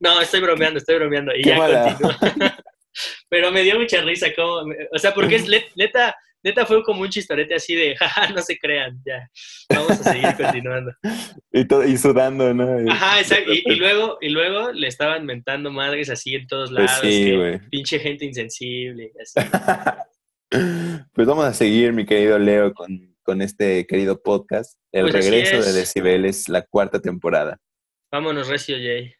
[0.00, 1.34] no, estoy bromeando, estoy bromeando.
[1.34, 2.18] Y ya continúa.
[3.28, 7.08] Pero me dio mucha risa, como, o sea, porque es neta, neta fue como un
[7.08, 9.28] chistorete así de, jaja, no se crean, ya,
[9.68, 10.92] vamos a seguir continuando.
[11.52, 12.92] y, todo, y sudando, ¿no?
[12.92, 17.02] Ajá, exacto, y, luego, y luego le estaban mentando madres así en todos pues lados,
[17.02, 19.48] que pinche gente insensible, así.
[21.12, 24.78] pues vamos a seguir, mi querido Leo, con, con este querido podcast.
[24.92, 27.58] El pues regreso de Decibeles, la cuarta temporada.
[28.12, 29.12] Vámonos, Recio Jay.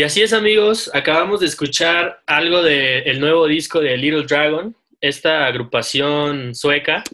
[0.00, 5.44] Y así es, amigos, acabamos de escuchar algo del nuevo disco de Little Dragon, esta
[5.44, 7.04] agrupación sueca,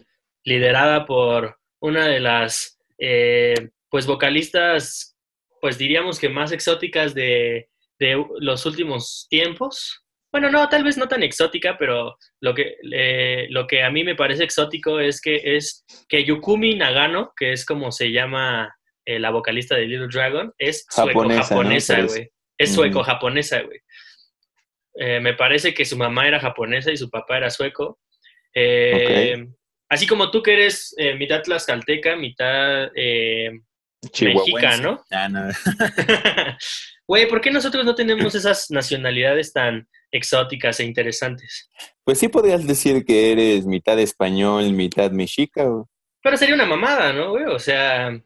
[0.45, 5.17] liderada por una de las, eh, pues, vocalistas,
[5.59, 7.67] pues diríamos que más exóticas de,
[7.99, 10.05] de los últimos tiempos.
[10.31, 14.05] Bueno, no, tal vez no tan exótica, pero lo que, eh, lo que a mí
[14.05, 18.73] me parece exótico es que es que Yukumi Nagano, que es como se llama
[19.05, 22.31] eh, la vocalista de Little Dragon, es sueco-japonesa, güey.
[22.57, 23.79] Es sueco-japonesa, güey.
[24.95, 27.99] Eh, me parece que su mamá era japonesa y su papá era sueco.
[29.89, 35.03] Así como tú que eres mitad tlaxcalteca, mitad mexicana, ¿no?
[35.11, 35.49] Ah, no.
[37.07, 41.69] Güey, ¿por qué nosotros no tenemos esas nacionalidades tan exóticas e interesantes?
[42.03, 45.65] Pues sí podrías decir que eres mitad español, mitad mexica.
[46.21, 47.45] Pero sería una mamada, ¿no, güey?
[47.45, 48.21] O sea,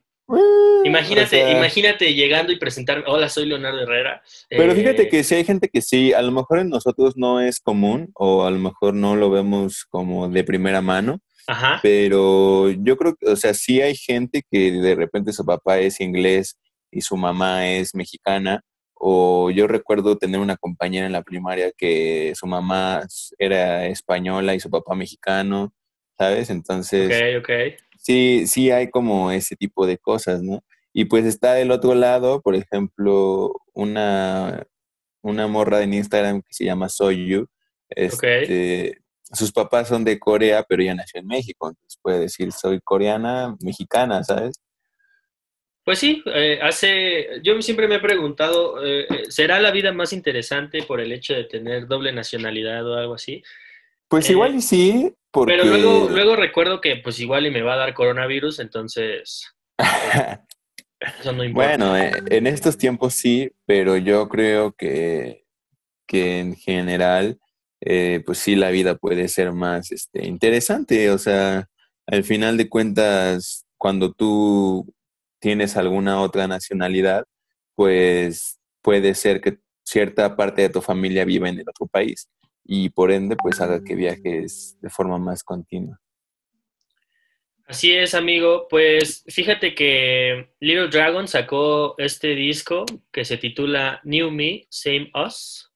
[0.83, 4.21] imagínate, imagínate llegando y presentarme, hola, soy Leonardo Herrera.
[4.49, 7.39] Pero fíjate eh, que si hay gente que sí, a lo mejor en nosotros no
[7.39, 11.19] es común o a lo mejor no lo vemos como de primera mano.
[11.47, 11.79] Ajá.
[11.81, 15.99] Pero yo creo que, o sea, sí hay gente que de repente su papá es
[15.99, 16.57] inglés
[16.91, 18.63] y su mamá es mexicana
[19.03, 23.01] o yo recuerdo tener una compañera en la primaria que su mamá
[23.39, 25.73] era española y su papá mexicano,
[26.19, 26.51] ¿sabes?
[26.51, 27.09] Entonces,
[28.01, 30.63] sí, sí hay como ese tipo de cosas, ¿no?
[30.93, 34.65] Y pues está del otro lado, por ejemplo, una,
[35.21, 37.47] una morra en Instagram que se llama Soyu.
[37.89, 38.97] Este,
[39.31, 43.55] Sus papás son de Corea, pero ella nació en México, entonces puede decir soy coreana,
[43.61, 44.59] mexicana, ¿sabes?
[45.83, 50.13] Pues sí, eh, hace, yo siempre me he preguntado, eh, eh, ¿será la vida más
[50.13, 53.41] interesante por el hecho de tener doble nacionalidad o algo así?
[54.11, 55.53] Pues igual y sí, porque...
[55.53, 59.55] Pero luego, luego recuerdo que pues igual y me va a dar coronavirus, entonces...
[60.99, 61.77] eso no importa.
[61.77, 65.45] Bueno, en estos tiempos sí, pero yo creo que,
[66.05, 67.39] que en general,
[67.79, 71.09] pues sí, la vida puede ser más este, interesante.
[71.09, 71.69] O sea,
[72.05, 74.93] al final de cuentas, cuando tú
[75.39, 77.23] tienes alguna otra nacionalidad,
[77.75, 82.27] pues puede ser que cierta parte de tu familia viva en el otro país
[82.63, 85.99] y por ende pues haga que viajes de forma más continua.
[87.71, 88.67] Así es, amigo.
[88.69, 95.71] Pues fíjate que Little Dragon sacó este disco que se titula New Me, Same Us.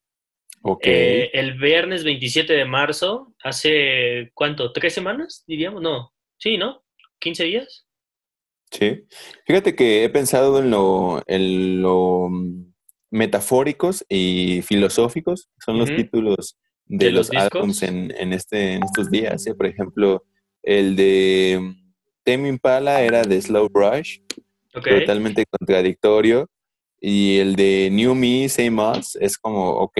[0.60, 0.82] Ok.
[0.82, 6.84] Eh, el viernes 27 de marzo, hace cuánto, tres semanas, diríamos, no, sí, ¿no?
[7.18, 7.86] ¿15 días?
[8.70, 9.06] Sí.
[9.46, 12.74] Fíjate que he pensado en lo, en lo mm,
[13.10, 19.46] metafóricos y filosóficos, son los títulos de, los, álbumes en, en, este, en estos días.
[19.46, 19.54] ¿eh?
[19.54, 20.24] Por ejemplo,
[20.62, 21.92] el de mm,
[22.24, 24.18] Tame Impala era de Slow Brush,
[24.72, 26.48] totalmente contradictorio.
[26.98, 29.94] Y el de New Me, Same Us, es como, ok,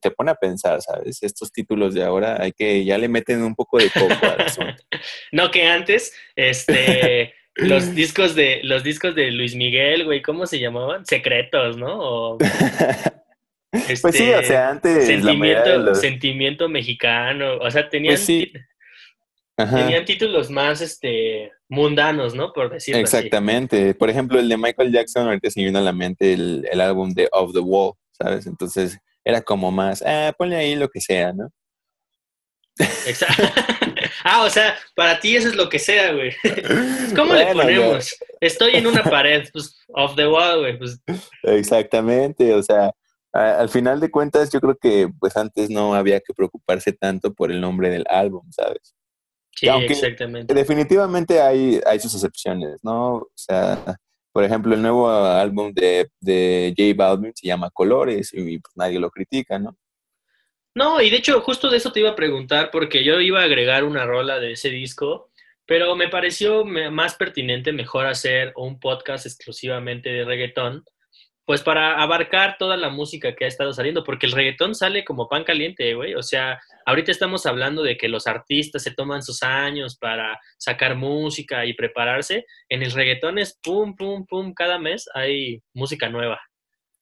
[0.00, 1.22] te pone a pensar, ¿sabes?
[1.22, 4.82] Estos títulos de ahora hay que, ya le meten un poco de coco al asunto.
[5.32, 10.58] no que antes, este, los discos de los discos de Luis Miguel, güey, ¿cómo se
[10.58, 11.04] llamaban?
[11.04, 12.38] Secretos, ¿no?
[13.70, 18.26] pues sí, o sea, antes sentimiento, sentimiento mexicano, o sea, tenían pues
[19.56, 22.52] tenían títulos más este mundanos, ¿no?
[22.52, 23.94] Por decirlo Exactamente.
[23.94, 26.80] Por ejemplo, el de Michael Jackson ahorita se me vino a la mente el, el
[26.80, 28.46] álbum de Off the Wall, ¿sabes?
[28.46, 31.50] Entonces era como más, ah, ponle ahí lo que sea, ¿no?
[32.78, 33.42] Exacto.
[34.24, 36.34] ah, o sea, para ti eso es lo que sea, güey.
[37.14, 38.16] ¿Cómo le ponemos?
[38.40, 40.78] Estoy en una pared, pues, off the wall, güey.
[40.78, 41.00] Pues.
[41.42, 42.90] Exactamente, o sea,
[43.32, 47.50] al final de cuentas yo creo que pues antes no había que preocuparse tanto por
[47.50, 48.94] el nombre del álbum, ¿sabes?
[49.54, 50.54] Sí, exactamente.
[50.54, 53.14] Definitivamente hay, hay sus excepciones, ¿no?
[53.16, 53.98] O sea,
[54.32, 59.00] por ejemplo, el nuevo álbum de, de J Balvin se llama Colores y pues, nadie
[59.00, 59.76] lo critica, ¿no?
[60.74, 63.44] No, y de hecho, justo de eso te iba a preguntar, porque yo iba a
[63.44, 65.32] agregar una rola de ese disco,
[65.66, 70.84] pero me pareció más pertinente, mejor hacer un podcast exclusivamente de reggaetón,
[71.48, 75.30] pues para abarcar toda la música que ha estado saliendo, porque el reggaetón sale como
[75.30, 76.14] pan caliente, güey.
[76.14, 80.94] O sea, ahorita estamos hablando de que los artistas se toman sus años para sacar
[80.94, 82.44] música y prepararse.
[82.68, 86.38] En el reggaetón es pum, pum, pum, cada mes hay música nueva.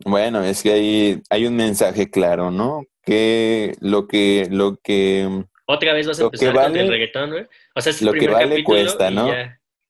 [0.04, 2.84] Bueno, es que hay, hay un mensaje claro, ¿no?
[3.02, 5.28] Que lo que, lo que.
[5.66, 7.46] Otra vez vas a empezar con el reggaetón, güey.
[7.74, 9.28] O sea, es lo que vale cuesta, ¿no?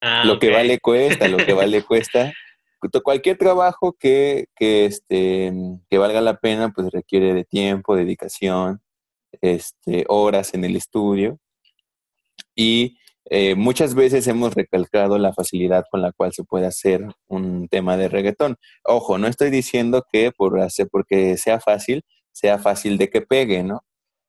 [0.00, 2.32] Ah, lo que vale cuesta, lo que vale cuesta.
[3.04, 5.52] Cualquier trabajo que, que, este,
[5.88, 8.80] que valga la pena, pues requiere de tiempo, dedicación,
[9.40, 11.38] este, horas en el estudio.
[12.54, 12.96] Y
[13.28, 17.96] eh, muchas veces hemos recalcado la facilidad con la cual se puede hacer un tema
[17.96, 18.56] de reggaetón.
[18.84, 23.62] Ojo, no estoy diciendo que por hacer, porque sea fácil, sea fácil de que pegue,
[23.64, 23.82] ¿no?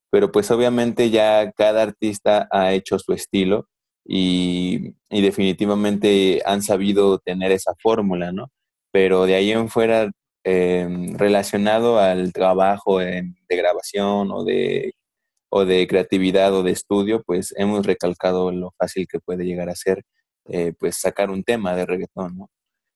[0.10, 3.68] Pero pues obviamente ya cada artista ha hecho su estilo
[4.08, 8.52] y, definitivamente han sabido tener esa fórmula, ¿no?
[8.92, 10.12] Pero de ahí en fuera,
[10.44, 14.94] em, relacionado al trabajo de grabación o de
[15.50, 19.76] o de creatividad o de estudio, pues hemos recalcado lo fácil que puede llegar a
[19.76, 20.04] ser
[20.50, 22.50] eh, pues sacar un tema de reggaetón, ¿no?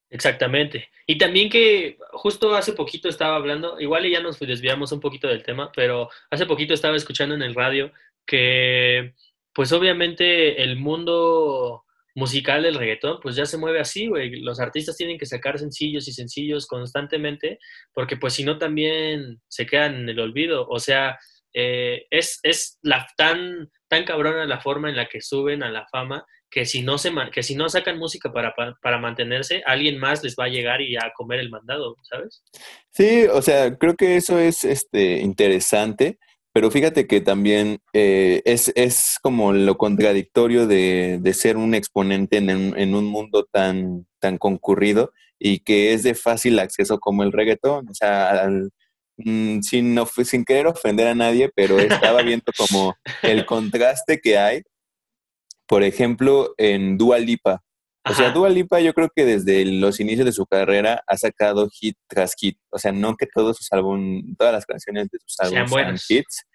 [0.09, 0.89] Exactamente.
[1.07, 5.43] Y también que justo hace poquito estaba hablando, igual ya nos desviamos un poquito del
[5.43, 7.91] tema, pero hace poquito estaba escuchando en el radio
[8.25, 9.13] que
[9.53, 11.83] pues obviamente el mundo
[12.13, 14.41] musical del reggaetón pues ya se mueve así, güey.
[14.41, 17.59] Los artistas tienen que sacar sencillos y sencillos constantemente
[17.93, 20.67] porque pues si no también se quedan en el olvido.
[20.67, 21.17] O sea,
[21.53, 25.85] eh, es, es la, tan, tan cabrona la forma en la que suben a la
[25.91, 30.21] fama que si no, se, que si no sacan música para, para, mantenerse, alguien más
[30.21, 32.43] les va a llegar y a comer el mandado, ¿sabes?
[32.91, 36.19] Sí, o sea, creo que eso es este, interesante,
[36.53, 42.37] pero fíjate que también eh, es, es, como lo contradictorio de, de ser un exponente
[42.37, 47.31] en, en, un mundo tan, tan concurrido y que es de fácil acceso como el
[47.31, 47.89] reggaetón.
[47.89, 48.71] O sea, al,
[49.25, 54.61] Mm, sin, sin querer ofender a nadie, pero estaba viendo como el contraste que hay,
[55.67, 57.61] por ejemplo, en Dua Lipa.
[58.09, 61.69] O sea, Dua Lipa yo creo que desde los inicios de su carrera ha sacado
[61.69, 62.57] hit tras hit.
[62.71, 66.45] O sea, no que todos sus álbum, todas las canciones de sus álbumes sean, hits,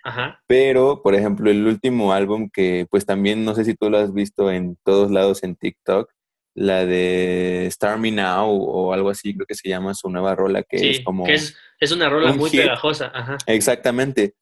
[0.48, 4.12] pero por ejemplo el último álbum que pues también no sé si tú lo has
[4.12, 6.10] visto en todos lados en TikTok,
[6.56, 10.62] la de Star Me Now o algo así, creo que se llama su nueva rola,
[10.62, 11.24] que es como...
[11.24, 13.12] Que es, una rola muy pegajosa.
[13.14, 13.36] Ajá.
[13.46, 14.34] Exactamente.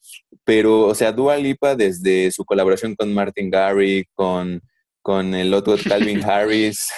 [0.44, 4.62] Pero, o sea, Dua Lipa desde su colaboración con Martin Garrix, con,
[5.05, 6.88] con el otro Calvin Harris,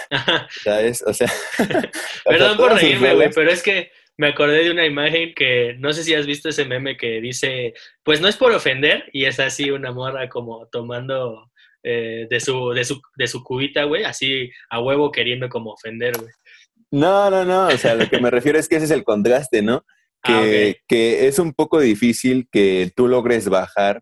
[0.62, 1.02] ¿sabes?
[1.04, 1.30] O sea...
[2.24, 6.04] Perdón por reírme, güey, pero es que me acordé de una imagen que no sé
[6.04, 9.70] si has visto ese meme que dice, pues no es por ofender, y es así
[9.70, 11.50] una morra como tomando
[11.82, 16.16] eh, de, su, de, su, de su cubita, güey, así a huevo queriendo como ofender,
[16.16, 16.30] güey.
[16.92, 19.62] No, no, no, o sea, lo que me refiero es que ese es el contraste,
[19.62, 19.84] ¿no?
[20.22, 24.00] Ah, que, que es un poco difícil que tú logres bajar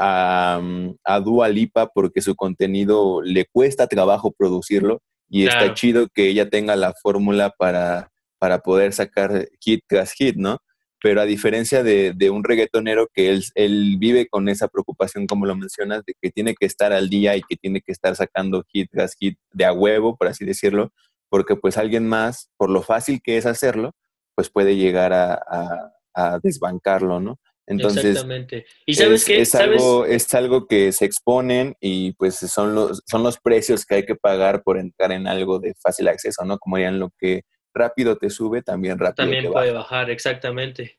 [0.00, 0.60] a,
[1.04, 6.48] a Dua Lipa porque su contenido le cuesta trabajo producirlo y está chido que ella
[6.48, 10.58] tenga la fórmula para, para poder sacar hit tras hit, ¿no?
[11.02, 15.56] pero a diferencia de, un reggaetonero que él, él, vive con esa preocupación, como lo
[15.56, 18.90] mencionas, de que tiene que estar al día y que tiene que estar sacando hit
[18.90, 20.92] tras hit de a huevo, por así decirlo,
[21.30, 23.92] porque pues alguien más, por lo fácil que es hacerlo,
[24.34, 25.92] pues puede llegar a,
[26.42, 27.38] desbancarlo, ¿no?
[27.70, 28.66] Entonces, Exactamente.
[28.84, 29.40] ¿Y sabes qué?
[29.40, 33.94] Es, algo, es algo que se exponen y pues son los, son los precios que
[33.94, 36.58] hay que pagar por entrar en algo de fácil acceso, ¿no?
[36.58, 37.42] Como en lo que
[37.72, 40.98] rápido te sube, también rápido también puede bajar, exactamente.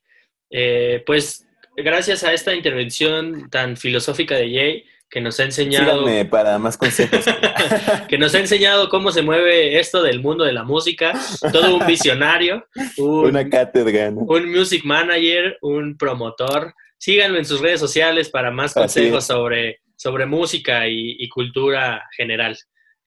[0.49, 1.45] Eh, pues
[1.75, 6.05] gracias a esta intervención tan filosófica de Jay, que nos ha enseñado...
[6.29, 7.25] para más consejos.
[8.07, 11.13] que nos ha enseñado cómo se mueve esto del mundo de la música,
[11.51, 12.65] todo un visionario,
[12.97, 16.73] una cátedra, un music manager, un promotor.
[16.97, 22.57] Síganlo en sus redes sociales para más consejos sobre, sobre música y cultura general.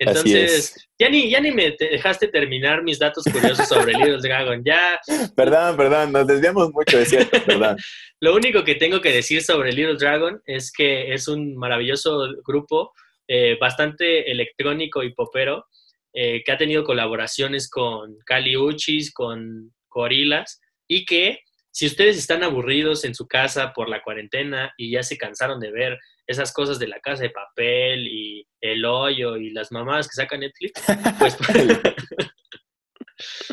[0.07, 4.63] Entonces, ya ni, ya ni me dejaste terminar mis datos curiosos sobre Little Dragon.
[4.65, 5.01] Ya.
[5.37, 7.77] Perdón, perdón, nos desviamos mucho, de cierto, perdón.
[8.21, 12.93] Lo único que tengo que decir sobre Little Dragon es que es un maravilloso grupo,
[13.29, 15.67] eh, bastante electrónico y popero,
[16.13, 21.41] eh, que ha tenido colaboraciones con Kali Uchis, con Gorilas, y que
[21.71, 25.73] si ustedes están aburridos en su casa por la cuarentena y ya se cansaron de
[25.73, 30.15] ver esas cosas de la casa de papel y el hoyo y las mamás que
[30.15, 30.83] saca Netflix,
[31.19, 31.37] pues...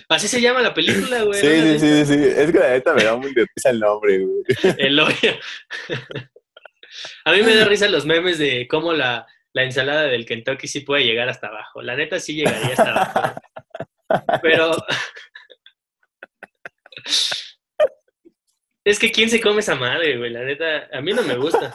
[0.09, 1.39] Así se llama la película, güey.
[1.39, 2.23] Sí, sí, sí, sí.
[2.35, 4.43] Es que la neta me da muy de risa el nombre, güey.
[4.77, 5.33] El hoyo.
[7.25, 10.81] A mí me da risa los memes de cómo la, la ensalada del Kentucky sí
[10.81, 11.81] puede llegar hasta abajo.
[11.81, 13.41] La neta sí llegaría hasta abajo.
[14.41, 14.75] Pero...
[18.83, 20.31] Es que ¿quién se come esa madre, güey?
[20.31, 21.73] La neta, a mí no me gusta.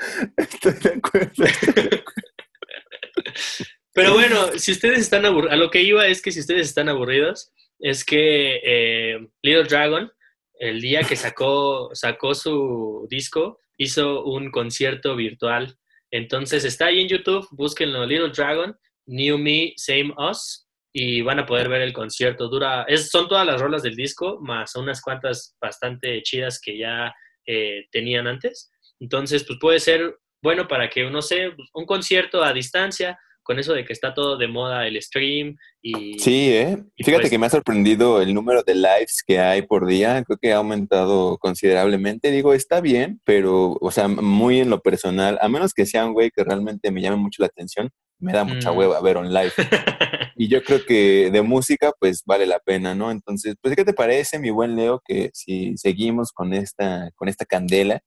[3.92, 6.88] Pero bueno, si ustedes están aburridos, a lo que iba es que si ustedes están
[6.88, 10.10] aburridos, es que eh, Little Dragon,
[10.58, 15.76] el día que sacó, sacó su disco, hizo un concierto virtual.
[16.10, 18.74] Entonces está ahí en YouTube, búsquenlo, Little Dragon,
[19.06, 22.48] New Me, Same Us, y van a poder ver el concierto.
[22.48, 27.14] Dura, es, son todas las rolas del disco, más unas cuantas bastante chidas que ya
[27.46, 28.70] eh, tenían antes.
[29.00, 33.72] Entonces, pues puede ser bueno para que, no sé, un concierto a distancia con eso
[33.72, 36.18] de que está todo de moda el stream y...
[36.18, 36.78] Sí, ¿eh?
[36.94, 40.22] Y fíjate pues que me ha sorprendido el número de lives que hay por día,
[40.24, 42.30] creo que ha aumentado considerablemente.
[42.30, 46.12] Digo, está bien, pero, o sea, muy en lo personal, a menos que sea un
[46.12, 47.90] güey que realmente me llame mucho la atención,
[48.20, 48.76] me da mucha mm.
[48.76, 49.52] hueva ver un live.
[50.36, 53.10] y yo creo que de música, pues vale la pena, ¿no?
[53.10, 57.46] Entonces, pues, ¿qué te parece, mi buen Leo, que si seguimos con esta, con esta
[57.46, 58.00] candela,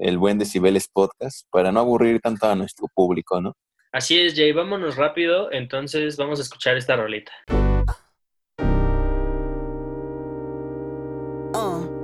[0.00, 3.54] el buen Decibeles Podcast, para no aburrir tanto a nuestro público, ¿no?
[3.92, 7.32] Así es, Jay, vámonos rápido, entonces vamos a escuchar esta rolita.
[11.54, 11.98] Uh.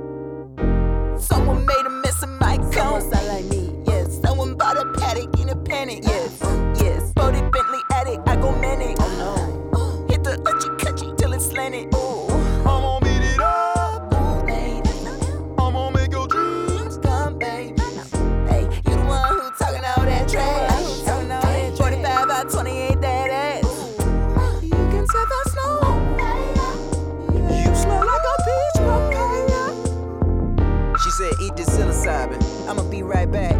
[32.07, 32.69] Ooh.
[32.69, 33.55] I'ma be right back.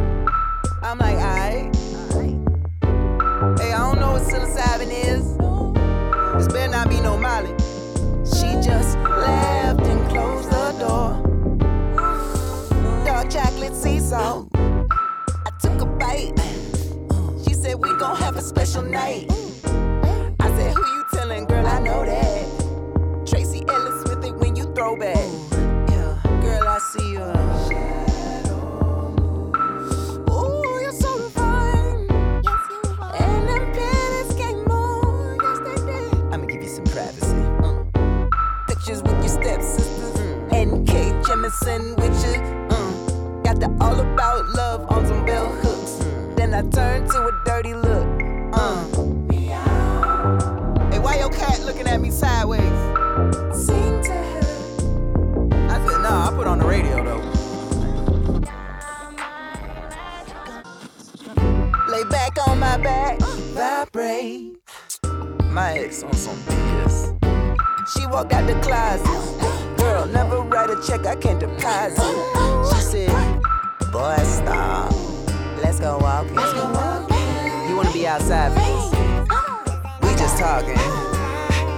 [0.84, 1.76] I'm like, alright.
[3.60, 5.36] Hey, I don't know what psilocybin is.
[6.38, 7.50] This better not be no Molly.
[8.24, 11.24] She just left and closed the door.
[13.04, 14.48] Dark chocolate sea salt.
[14.54, 16.40] I took a bite.
[17.48, 19.26] She said, we gon' have a special night.
[20.40, 21.66] I said, who you telling, girl?
[21.66, 23.26] I know that.
[23.26, 25.18] Tracy Ellis with it when you throw back.
[25.90, 27.65] Yeah, girl, I see you.
[41.56, 42.38] Sandwiches.
[42.70, 43.44] Mm.
[43.44, 46.06] Got the all about love on some bell hooks.
[46.36, 48.08] Then I turned to a dirty look.
[48.54, 48.84] Uh.
[50.92, 52.62] Hey, why your cat looking at me sideways?
[53.54, 54.40] Sing to her.
[55.70, 57.24] I said, nah, I put on the radio though.
[61.92, 64.58] Lay back on my back, vibrate.
[65.52, 67.16] My ex on some BS.
[67.94, 69.65] She walked out the closet
[70.06, 72.02] girl, never write a check, I can't deposit.
[72.70, 73.42] She said,
[73.92, 74.92] Boy, stop.
[75.62, 76.36] Let's go walking.
[76.36, 77.70] Let's go walking.
[77.70, 78.92] You wanna be outside, please?
[80.02, 80.76] We just talking.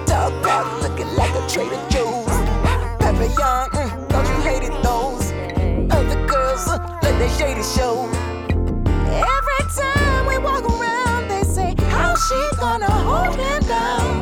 [0.05, 2.25] Dog park looking like a Trader Joe's.
[2.99, 5.32] Papillon, mm, don't you hate it, those?
[5.91, 8.07] Other girls, uh, let that shady show.
[9.07, 14.16] Every time we walk around, they say, How she gonna hold him down?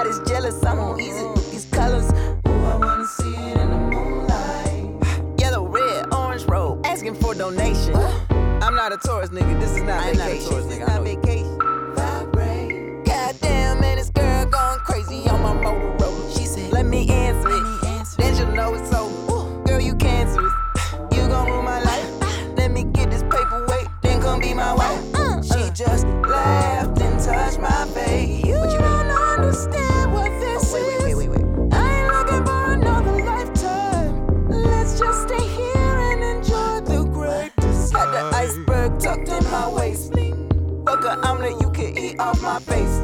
[0.00, 2.10] Everybody's jealous, I'm on easy with these colors.
[2.10, 5.38] Ooh, I wanna see it in the moonlight.
[5.38, 7.94] Yellow, red, orange robe, asking for donation.
[8.62, 9.60] I'm not a tourist, nigga.
[9.60, 10.18] This is not I'm vacation.
[10.18, 10.89] Not a tourist, nigga.
[41.10, 43.02] Fuck a omelet, you can eat off my face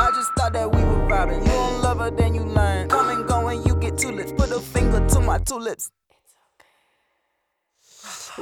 [0.00, 1.46] I just thought that we were vibing.
[1.46, 2.88] You don't love her, then you learn.
[2.88, 4.32] Come and go and you get tulips.
[4.32, 5.92] Put a finger to my tulips.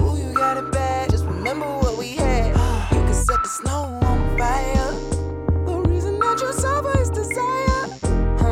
[0.00, 1.10] Ooh, you got it bad.
[1.10, 2.56] Just remember what we had.
[2.92, 4.92] You can set the snow on fire.
[5.66, 7.88] The reason that you suffer is desire.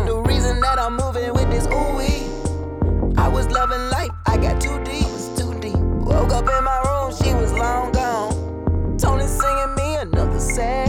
[0.05, 3.15] The reason that I'm moving with this ooh.
[3.17, 4.11] I was loving life.
[4.27, 5.05] I got too deep.
[5.05, 5.79] Was too deep.
[5.79, 6.86] Woke up in my
[10.57, 10.86] say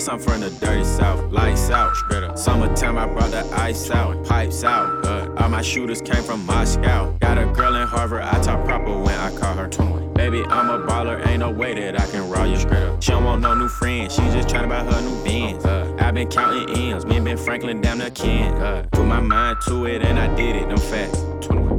[0.00, 1.94] Yes, I'm from the dirty south, lights out.
[2.38, 5.04] Summertime, I brought the ice out, pipes out.
[5.04, 7.10] Uh, all my shooters came from Moscow.
[7.20, 10.14] Got a girl in Harvard, I talk proper when I call her 21.
[10.14, 13.02] Baby, I'm a baller, ain't no way that I can roll you straight up.
[13.02, 15.66] She don't want no new friends, she just tryna buy her new Benz.
[15.66, 18.54] Uh, i been counting M's, me and Ben Franklin down the kin.
[18.54, 21.29] Uh, put my mind to it and I did it, them fast.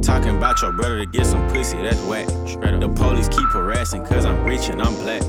[0.02, 2.26] Talking about your brother to get some pussy, that's whack.
[2.26, 5.22] The police keep harassing cause I'm rich and I'm black.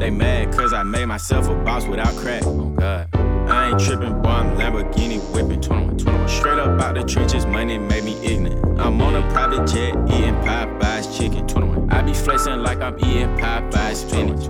[0.00, 2.42] They mad cause I made myself a boss without crack.
[2.46, 3.08] Oh God.
[3.50, 6.28] I ain't tripping, boy, I'm Lamborghini whipping 21, 21.
[6.28, 8.80] Straight up out the trenches, money made me ignorant.
[8.80, 11.90] I'm on a private jet, eating Popeye's chicken 21.
[11.90, 14.46] I be flexing like I'm eating Popeye's spinach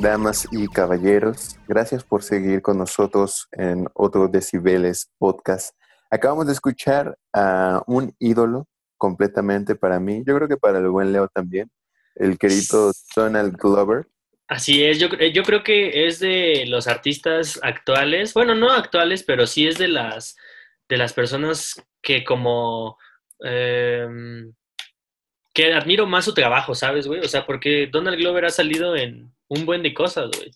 [0.00, 1.56] damas y caballeros.
[1.66, 5.74] Gracias por seguir con nosotros en otro Decibeles podcast.
[6.10, 10.22] Acabamos de escuchar a un ídolo completamente para mí.
[10.26, 11.70] Yo creo que para el buen Leo también.
[12.14, 14.06] El querido Donald Glover.
[14.48, 19.46] Así es, yo, yo creo que es de los artistas actuales, bueno, no actuales, pero
[19.46, 20.36] sí es de las,
[20.88, 22.96] de las personas que como
[23.40, 24.54] em,
[25.58, 27.18] que admiro más su trabajo, ¿sabes, güey?
[27.18, 30.52] O sea, porque Donald Glover ha salido en un buen de cosas, güey.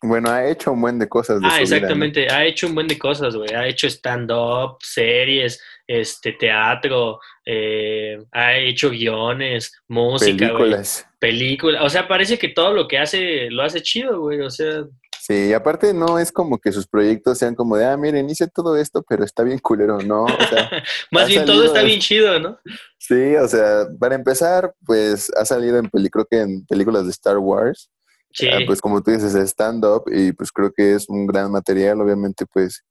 [0.00, 1.40] Bueno, ha hecho un buen de cosas.
[1.42, 3.52] ah, exactamente, ha hecho un buen de cosas, güey.
[3.52, 11.08] Ha hecho stand-up, series, este, teatro, eh, ha hecho guiones, música, películas.
[11.18, 11.82] Películas.
[11.82, 14.40] O sea, parece que todo lo que hace lo hace chido, güey.
[14.40, 14.84] O sea,
[15.26, 18.76] Sí, aparte no es como que sus proyectos sean como de, ah, miren, hice todo
[18.76, 20.22] esto, pero está bien culero, ¿no?
[20.22, 20.70] O sea,
[21.10, 22.60] Más bien todo está bien chido, ¿no?
[22.96, 27.38] Sí, o sea, para empezar, pues ha salido en creo que en películas de Star
[27.38, 27.90] Wars.
[28.30, 28.46] Sí.
[28.46, 32.00] Ah, pues como tú dices, stand-up y pues creo que es un gran material.
[32.00, 32.84] Obviamente, pues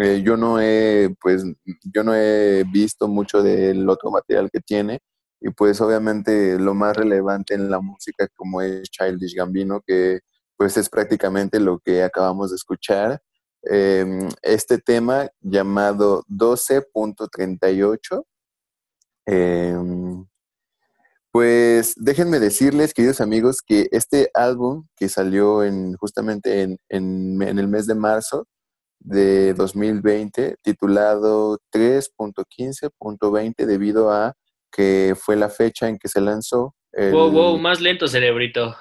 [0.00, 1.44] eh, yo no he, pues
[1.92, 5.00] yo no he visto mucho del otro material que tiene.
[5.38, 10.20] Y pues obviamente lo más relevante en la música como es Childish Gambino, que
[10.56, 13.20] pues es prácticamente lo que acabamos de escuchar.
[13.62, 18.24] Em, este tema llamado 12.38.
[19.26, 20.26] Em,
[21.30, 27.68] pues déjenme decirles, queridos amigos, que este álbum que salió en, justamente en, en el
[27.68, 28.46] mes de marzo
[29.04, 34.34] de 2020, titulado 3.15.20, debido a
[34.72, 36.74] que fue la fecha en que se lanzó.
[36.96, 38.74] wow, wow, más lento, cerebrito.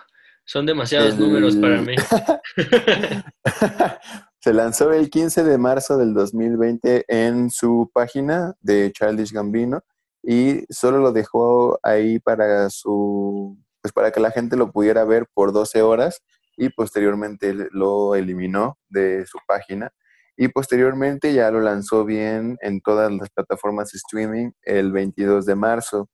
[0.46, 1.96] Son demasiados números para mí.
[4.40, 9.84] Se lanzó el 15 de marzo del 2020 en su página de Childish Gambino
[10.22, 15.28] y solo lo dejó ahí para su pues para que la gente lo pudiera ver
[15.34, 16.22] por 12 horas
[16.56, 19.92] y posteriormente lo eliminó de su página
[20.36, 25.56] y posteriormente ya lo lanzó bien en todas las plataformas de streaming el 22 de
[25.56, 26.10] marzo.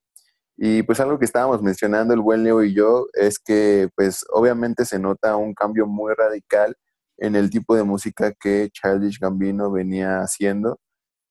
[0.62, 4.84] Y pues algo que estábamos mencionando el buen Leo y yo es que pues obviamente
[4.84, 6.76] se nota un cambio muy radical
[7.16, 10.78] en el tipo de música que Childish Gambino venía haciendo,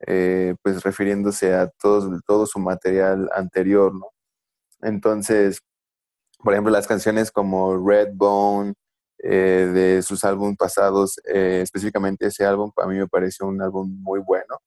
[0.08, 4.08] eh, pues refiriéndose a todo, todo su material anterior, ¿no?
[4.82, 5.62] Entonces,
[6.40, 8.74] por ejemplo, las canciones como Redbone,
[9.24, 13.90] eh, de sus álbumes pasados, eh, específicamente ese álbum, a mí me pareció un álbum
[14.02, 14.58] muy bueno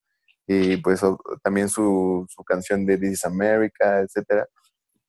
[0.47, 1.01] y pues
[1.43, 4.47] también su, su canción de This is America, etcétera.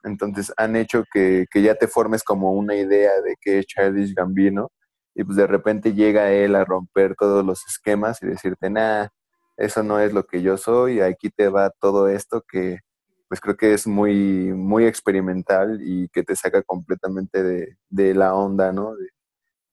[0.03, 4.13] Entonces han hecho que, que, ya te formes como una idea de que es Childish
[4.13, 4.71] Gambino
[5.15, 9.07] y pues de repente llega él a romper todos los esquemas y decirte, nah,
[9.57, 12.79] eso no es lo que yo soy, aquí te va todo esto que
[13.27, 18.35] pues creo que es muy, muy experimental y que te saca completamente de, de la
[18.35, 18.93] onda, ¿no?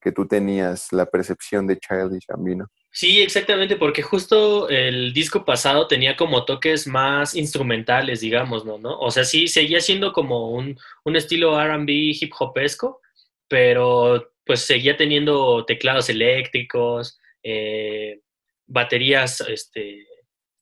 [0.01, 2.69] Que tú tenías la percepción de Childish Gambino.
[2.93, 8.79] Sí, exactamente, porque justo el disco pasado tenía como toques más instrumentales, digamos, ¿no?
[8.79, 8.99] ¿no?
[8.99, 13.01] O sea, sí, seguía siendo como un, un estilo RB hip hopesco,
[13.47, 18.21] pero pues seguía teniendo teclados eléctricos, eh,
[18.67, 20.07] baterías este,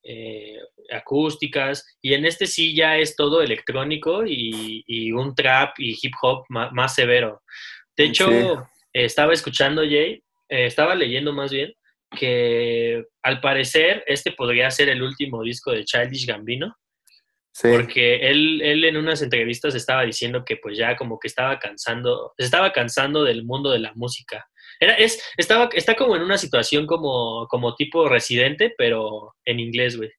[0.03, 0.59] eh,
[0.91, 6.45] acústicas, y en este sí ya es todo electrónico y, un trap y hip hop
[6.51, 7.43] más, severo.
[7.97, 11.75] De hecho, estaba escuchando, Jay, eh, estaba leyendo más bien,
[12.11, 16.77] que al parecer este podría ser el último disco de Childish Gambino.
[17.61, 22.33] Porque él, él en unas entrevistas estaba diciendo que pues ya como que estaba cansando,
[22.39, 24.47] se estaba cansando del mundo de la música.
[24.79, 29.97] Era, es, estaba, está como en una situación como, como tipo residente, pero en inglés,
[29.97, 30.11] güey.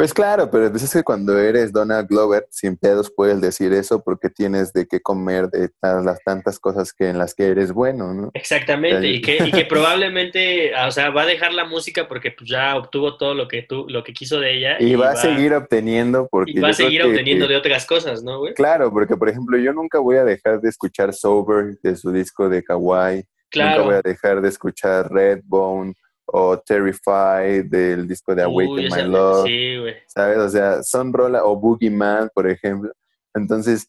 [0.00, 4.02] Pues claro, pero pues es que cuando eres Donald Glover, sin pedos puedes decir eso
[4.02, 8.14] porque tienes de qué comer de las tantas cosas que en las que eres bueno,
[8.14, 8.30] ¿no?
[8.32, 12.48] Exactamente, y que, y que probablemente, o sea, va a dejar la música porque pues,
[12.48, 14.76] ya obtuvo todo lo que tú, lo que quiso de ella.
[14.80, 16.52] Y, va, a seguir obteniendo porque...
[16.52, 18.54] Y va a seguir obteniendo de otras cosas, ¿no, güey?
[18.54, 22.48] Claro, porque por ejemplo, yo nunca voy a dejar de escuchar Sober de su disco
[22.48, 23.22] de Kawaii.
[23.50, 23.70] Claro.
[23.70, 25.92] Nunca voy a dejar de escuchar Redbone
[26.32, 29.46] o Terrified del disco de Awaken My Love.
[29.46, 29.96] Sí, güey.
[30.06, 30.38] ¿Sabes?
[30.38, 32.92] O sea, son rola, o Boogeyman, por ejemplo.
[33.34, 33.88] Entonces,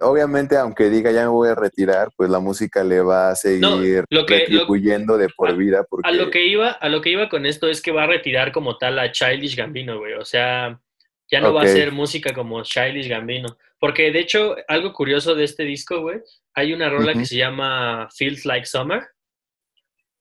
[0.00, 4.04] obviamente, aunque diga ya me voy a retirar, pues la música le va a seguir
[4.10, 5.84] no, de por vida.
[5.88, 6.08] Porque...
[6.08, 8.52] A lo que iba, a lo que iba con esto es que va a retirar
[8.52, 10.14] como tal a Childish Gambino, güey.
[10.14, 10.80] O sea,
[11.30, 13.56] ya no va a ser música como Childish Gambino.
[13.78, 16.20] Porque de hecho, algo curioso de este disco, güey,
[16.54, 19.02] hay una rola que se llama Feels Like Summer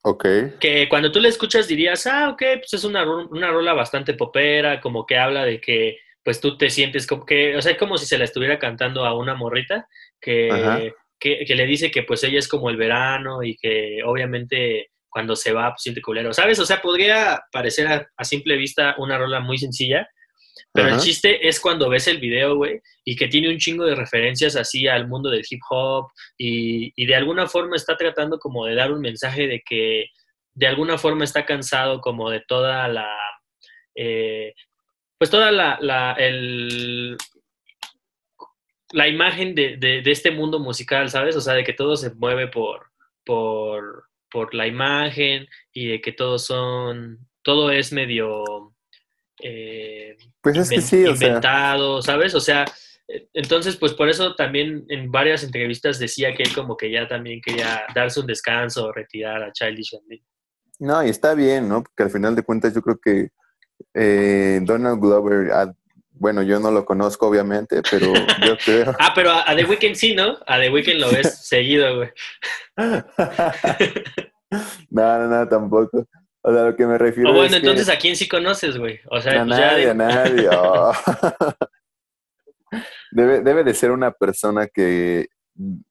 [0.02, 0.26] Ok.
[0.60, 4.80] Que cuando tú le escuchas dirías, ah, ok, pues es una, una rola bastante popera,
[4.80, 8.06] como que habla de que pues tú te sientes como que, o sea, como si
[8.06, 9.88] se la estuviera cantando a una morrita
[10.22, 15.36] que, que, le dice que pues ella es como el verano y que obviamente cuando
[15.36, 16.60] se va pues siente culero, ¿sabes?
[16.60, 20.08] O sea, podría parecer a simple vista una rola muy sencilla,
[20.72, 23.96] pero el chiste es cuando ves el video, güey, y que tiene un chingo de
[23.96, 28.66] referencias así al mundo del hip hop y, y, de alguna forma está tratando como
[28.66, 30.06] de dar un mensaje de que
[30.54, 33.10] de alguna forma está cansado como de toda la,
[33.96, 34.54] eh,
[35.18, 37.18] pues toda la, la, el,
[38.92, 41.36] la imagen de, de, de, este mundo musical, ¿sabes?
[41.36, 42.88] O sea, de que todo se mueve por,
[43.26, 48.74] por, por la imagen y de que todos son, todo es medio
[49.42, 52.36] eh, pues es que sí, inventado, ¿sabes?
[52.36, 52.66] O sea,
[53.08, 57.08] eh, entonces, pues por eso también en varias entrevistas decía que él como que ya
[57.08, 60.24] también quería darse un descanso, retirar a Childish Gambino.
[60.80, 61.84] No, y está bien, ¿no?
[61.84, 63.30] Porque al final de cuentas yo creo que
[63.94, 65.74] eh, Donald Glover, ah,
[66.12, 68.14] bueno, yo no lo conozco obviamente, pero
[68.46, 68.96] yo creo...
[69.00, 70.38] ah, pero a, The Weeknd sí, ¿no?
[70.46, 72.10] A The Weeknd lo ves seguido, güey.
[74.90, 76.08] no, no, no, tampoco.
[76.42, 77.32] O sea, lo que me refiero.
[77.32, 79.00] O bueno, entonces, ¿a quién sí conoces, güey?
[79.10, 80.50] O sea, a pues nadie, a nadie.
[80.52, 80.94] Oh.
[83.12, 85.28] debe, debe de ser una persona que,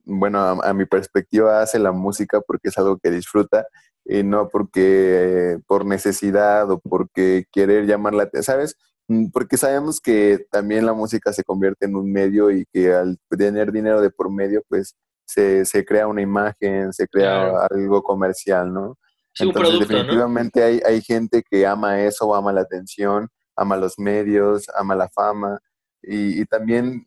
[0.04, 3.66] bueno, a, mi perspectiva, hace la música porque es algo que disfruta
[4.04, 8.76] y no porque por necesidad o porque querer llamar la atención, ¿sabes?
[9.08, 13.18] Mm, porque sabemos que también la música se convierte en un medio y que al
[13.36, 14.96] tener dinero de por medio, pues
[15.26, 18.96] se, se crea una imagen, se crea algo comercial, ¿no?
[19.40, 24.94] Entonces, definitivamente hay, hay gente que ama eso, ama la atención, ama los medios, ama
[24.94, 25.58] la fama.
[26.02, 27.06] Y, también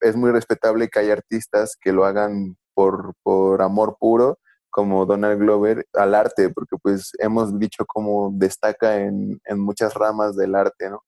[0.00, 4.38] es muy respetable que hay artistas que lo hagan por, por amor puro,
[4.70, 10.36] como Donald Glover, al arte, porque pues hemos dicho cómo destaca en, en muchas ramas
[10.36, 11.02] del arte, ¿no?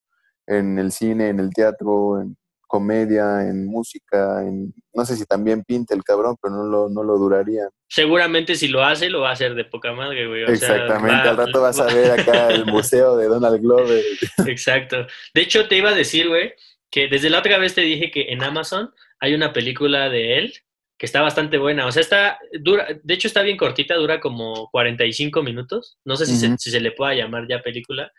[0.47, 2.37] En el cine, en el teatro, en,
[2.73, 7.03] comedia, en música, en no sé si también pinta el cabrón, pero no lo, no
[7.03, 7.69] lo duraría.
[7.87, 10.45] Seguramente si lo hace, lo va a hacer de poca madre, güey.
[10.45, 14.03] Exactamente, al rato vas a ver acá el museo de Donald Glover.
[14.47, 15.07] Exacto.
[15.35, 16.55] De hecho, te iba a decir, güey,
[16.91, 20.55] que desde la otra vez te dije que en Amazon hay una película de él
[20.97, 21.85] que está bastante buena.
[21.85, 25.99] O sea, está dura, de hecho está bien cortita, dura como 45 minutos.
[26.07, 28.11] No sé si, se, si se le pueda llamar ya película,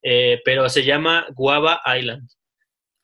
[0.00, 2.28] eh, pero se llama Guava Island.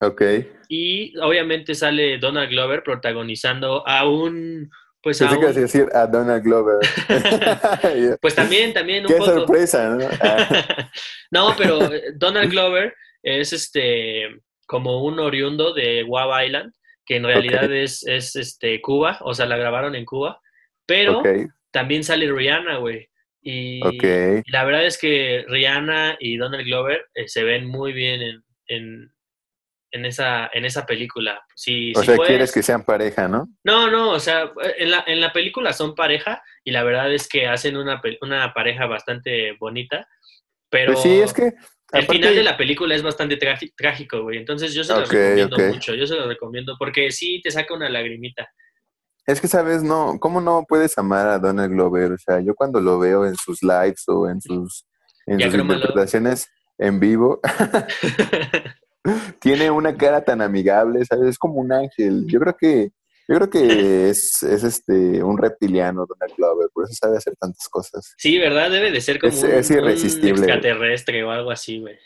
[0.01, 0.23] Ok.
[0.69, 4.71] Y obviamente sale Donald Glover protagonizando a un...
[5.03, 5.55] Pues a un...
[5.55, 6.79] decir a Donald Glover.
[8.21, 10.09] pues también, también un Qué sorpresa, ¿no?
[11.31, 11.79] no, pero
[12.17, 14.29] Donald Glover es este
[14.67, 16.73] como un oriundo de Guava Island,
[17.05, 20.41] que en realidad es, es este Cuba, o sea, la grabaron en Cuba,
[20.87, 21.23] pero
[21.71, 23.09] también sale Rihanna, güey.
[23.43, 23.81] Y,
[24.51, 29.13] la verdad es que Rihanna y Donald Glover eh, se ven muy bien en, en
[30.05, 31.45] esa, en esa película.
[31.55, 33.49] Si, o sea, quieres que sean pareja, ¿no?
[33.65, 37.29] No, no, o sea, en la, en la película son pareja y la verdad es
[37.29, 40.09] que hacen una, una pareja bastante bonita,
[40.69, 41.55] pero pues sí, es que
[41.93, 44.39] el final de la película es bastante trágico, güey.
[44.39, 47.89] Entonces yo se lo recomiendo mucho, yo se lo recomiendo porque sí te saca una
[47.89, 48.49] lagrimita.
[49.27, 49.83] Es que, ¿sabes?
[49.83, 52.13] No, ¿cómo no puedes amar a Donald Glover?
[52.13, 54.87] O sea, yo cuando lo veo en sus lives o en sus,
[55.27, 57.41] en sus interpretaciones en vivo,
[59.41, 61.31] tiene una cara tan amigable, ¿sabes?
[61.31, 62.27] Es como un ángel.
[62.27, 62.91] Yo creo que,
[63.29, 67.69] yo creo que es, es este un reptiliano Donald Glover, por eso sabe hacer tantas
[67.69, 68.15] cosas.
[68.17, 68.71] Sí, ¿verdad?
[68.71, 71.97] Debe de ser como un, extraterrestre o algo así, güey.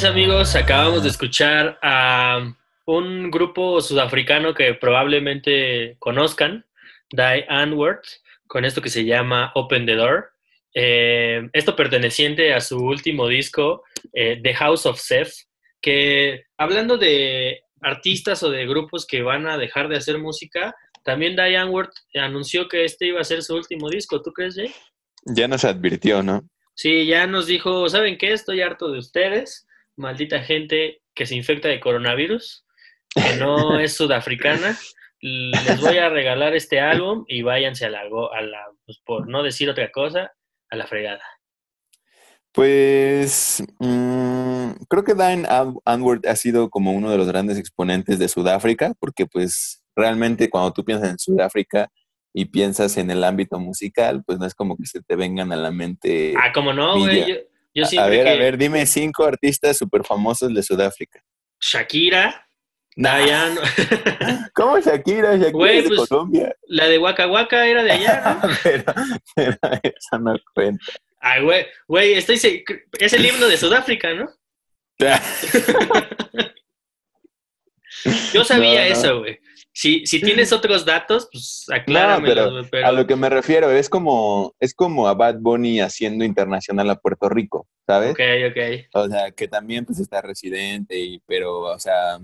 [0.00, 2.40] Amigos, acabamos de escuchar a
[2.86, 6.64] un grupo sudafricano que probablemente conozcan,
[7.10, 8.00] Die Anward,
[8.46, 10.30] con esto que se llama Open the Door.
[10.74, 15.34] Eh, esto perteneciente a su último disco, eh, The House of Seth,
[15.82, 20.74] que hablando de artistas o de grupos que van a dejar de hacer música,
[21.04, 24.22] también Die Anward anunció que este iba a ser su último disco.
[24.22, 24.72] ¿Tú crees, Jay?
[25.26, 26.48] Ya nos advirtió, ¿no?
[26.74, 28.32] Sí, ya nos dijo, ¿saben qué?
[28.32, 29.66] Estoy harto de ustedes
[29.96, 32.64] maldita gente que se infecta de coronavirus,
[33.14, 34.76] que no es sudafricana.
[35.20, 39.42] Les voy a regalar este álbum y váyanse a la, a la pues, por no
[39.42, 40.32] decir otra cosa,
[40.70, 41.22] a la fregada.
[42.52, 45.48] Pues mm, creo que Diane
[45.84, 50.72] Anward ha sido como uno de los grandes exponentes de Sudáfrica, porque pues realmente cuando
[50.72, 51.88] tú piensas en Sudáfrica
[52.34, 55.56] y piensas en el ámbito musical, pues no es como que se te vengan a
[55.56, 56.34] la mente.
[56.36, 57.46] Ah, como no, güey.
[57.74, 61.22] Yo, a ver, a ver, dime cinco artistas súper famosos de Sudáfrica.
[61.60, 62.46] Shakira.
[62.94, 63.58] Diane.
[64.54, 65.36] ¿Cómo Shakira?
[65.36, 66.54] Shakira es de pues, Colombia.
[66.66, 68.50] La de Waka Waka era de allá, ¿no?
[68.62, 68.84] pero,
[69.34, 70.84] pero esa no cuenta.
[71.20, 72.64] Ay, güey, güey, estoy
[72.98, 74.28] es el himno de Sudáfrica, ¿no?
[78.32, 79.38] Yo sabía eso, güey.
[79.74, 82.62] Si, si tienes otros datos, pues acláramelo.
[82.70, 86.90] pero, a lo que me refiero es como, es como a Bad Bunny haciendo internacional
[86.90, 88.10] a Puerto Rico, ¿sabes?
[88.10, 88.20] Ok,
[88.50, 88.86] ok.
[88.92, 92.18] O sea, que también pues está residente, y, pero, o sea,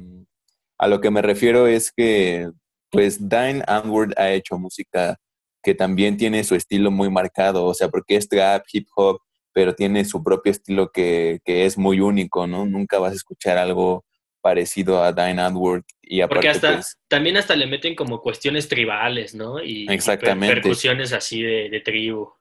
[0.78, 2.50] a lo que me refiero es que,
[2.90, 5.18] pues, Dine Anward ha hecho música
[5.62, 9.20] que también tiene su estilo muy marcado, o sea, porque es trap, hip hop,
[9.52, 12.66] pero tiene su propio estilo que, que es muy único, ¿no?
[12.66, 14.04] Nunca vas a escuchar algo
[14.40, 15.84] parecido a Dine Antwoord.
[16.10, 19.62] Y aparte, Porque hasta, pues también hasta le meten como cuestiones tribales, ¿no?
[19.62, 20.54] Y, Exactamente.
[20.54, 22.32] percusiones así de, de, tribu.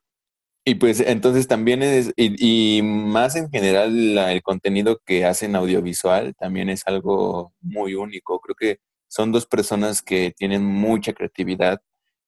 [0.64, 5.56] Y pues entonces también es, y, y más en general la, el contenido que hacen
[5.56, 8.39] audiovisual también es algo muy único.
[8.39, 8.80] Creo que
[9.10, 11.81] son dos personas que tienen mucha creatividad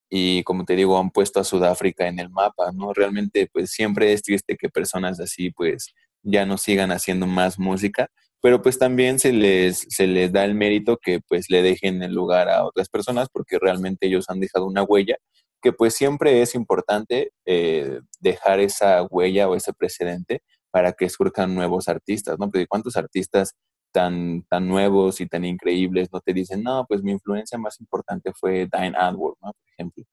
[0.10, 2.94] y como te digo, han puesto a Sudáfrica en el mapa, ¿no?
[2.94, 8.10] Realmente pues siempre es triste que personas así pues ya no sigan haciendo más música,
[8.41, 12.14] pero pues también se les, se les da el mérito que pues le dejen el
[12.14, 15.18] lugar a otras personas porque realmente ellos han dejado una huella
[15.61, 20.41] que pues siempre es importante eh, dejar esa huella o ese precedente
[20.72, 22.49] para que surjan nuevos artistas, ¿no?
[22.49, 23.56] Porque cuántos artistas
[23.91, 28.32] tan, tan nuevos y tan increíbles no te dicen, no, pues mi influencia más importante
[28.40, 29.52] fue Diane Adward, ¿no?
[29.52, 30.03] Por ejemplo.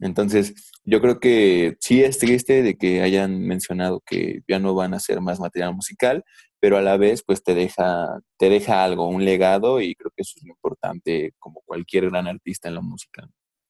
[0.00, 4.94] Entonces, yo creo que sí es triste de que hayan mencionado que ya no van
[4.94, 6.24] a hacer más material musical,
[6.60, 10.22] pero a la vez pues te deja, te deja algo, un legado y creo que
[10.22, 13.26] eso es lo importante como cualquier gran artista en la música.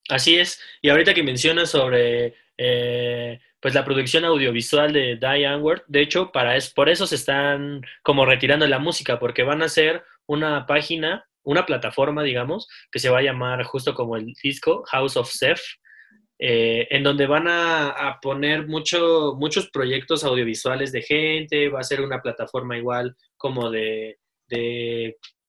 [0.09, 5.83] Así es, y ahorita que mencionas sobre eh, pues la producción audiovisual de Diane Ward,
[5.87, 9.67] de hecho para es, por eso se están como retirando la música, porque van a
[9.67, 14.83] hacer una página, una plataforma digamos, que se va a llamar justo como el disco
[14.89, 15.61] House of Seth,
[16.43, 22.01] eh, en donde van a, poner mucho, muchos proyectos audiovisuales de gente, va a ser
[22.01, 24.17] una plataforma igual como de,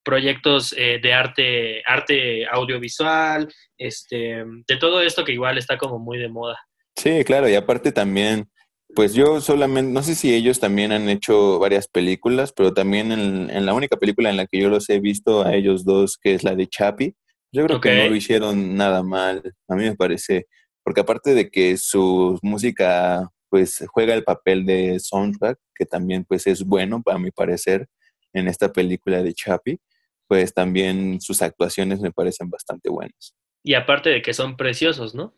[0.04, 3.48] proyectos eh, de arte, arte audiovisual,
[3.78, 6.60] este, de todo esto que igual está como muy de moda.
[6.98, 8.50] Sí, claro, y aparte también,
[8.94, 13.66] pues yo solamente, no sé si ellos también han hecho varias películas, pero también en,
[13.66, 16.44] la única película en la que yo los he visto a ellos dos, que es
[16.44, 17.16] la de Chapi,
[17.54, 20.48] yo creo que no lo hicieron nada mal, a mí me parece
[20.84, 26.48] porque aparte de que su música pues juega el papel de soundtrack, que también pues
[26.48, 27.88] es bueno para mi parecer
[28.34, 29.80] en esta película de Chappie,
[30.28, 33.36] pues también sus actuaciones me parecen bastante buenas.
[33.64, 35.36] Y aparte de que son preciosos, ¿no?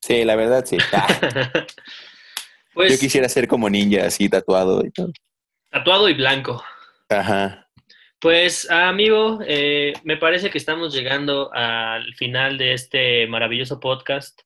[0.00, 0.78] Sí, la verdad sí.
[2.74, 5.12] pues, Yo quisiera ser como ninja, así tatuado y todo.
[5.70, 6.64] Tatuado y blanco.
[7.10, 7.69] Ajá.
[8.20, 14.42] Pues amigo, eh, me parece que estamos llegando al final de este maravilloso podcast.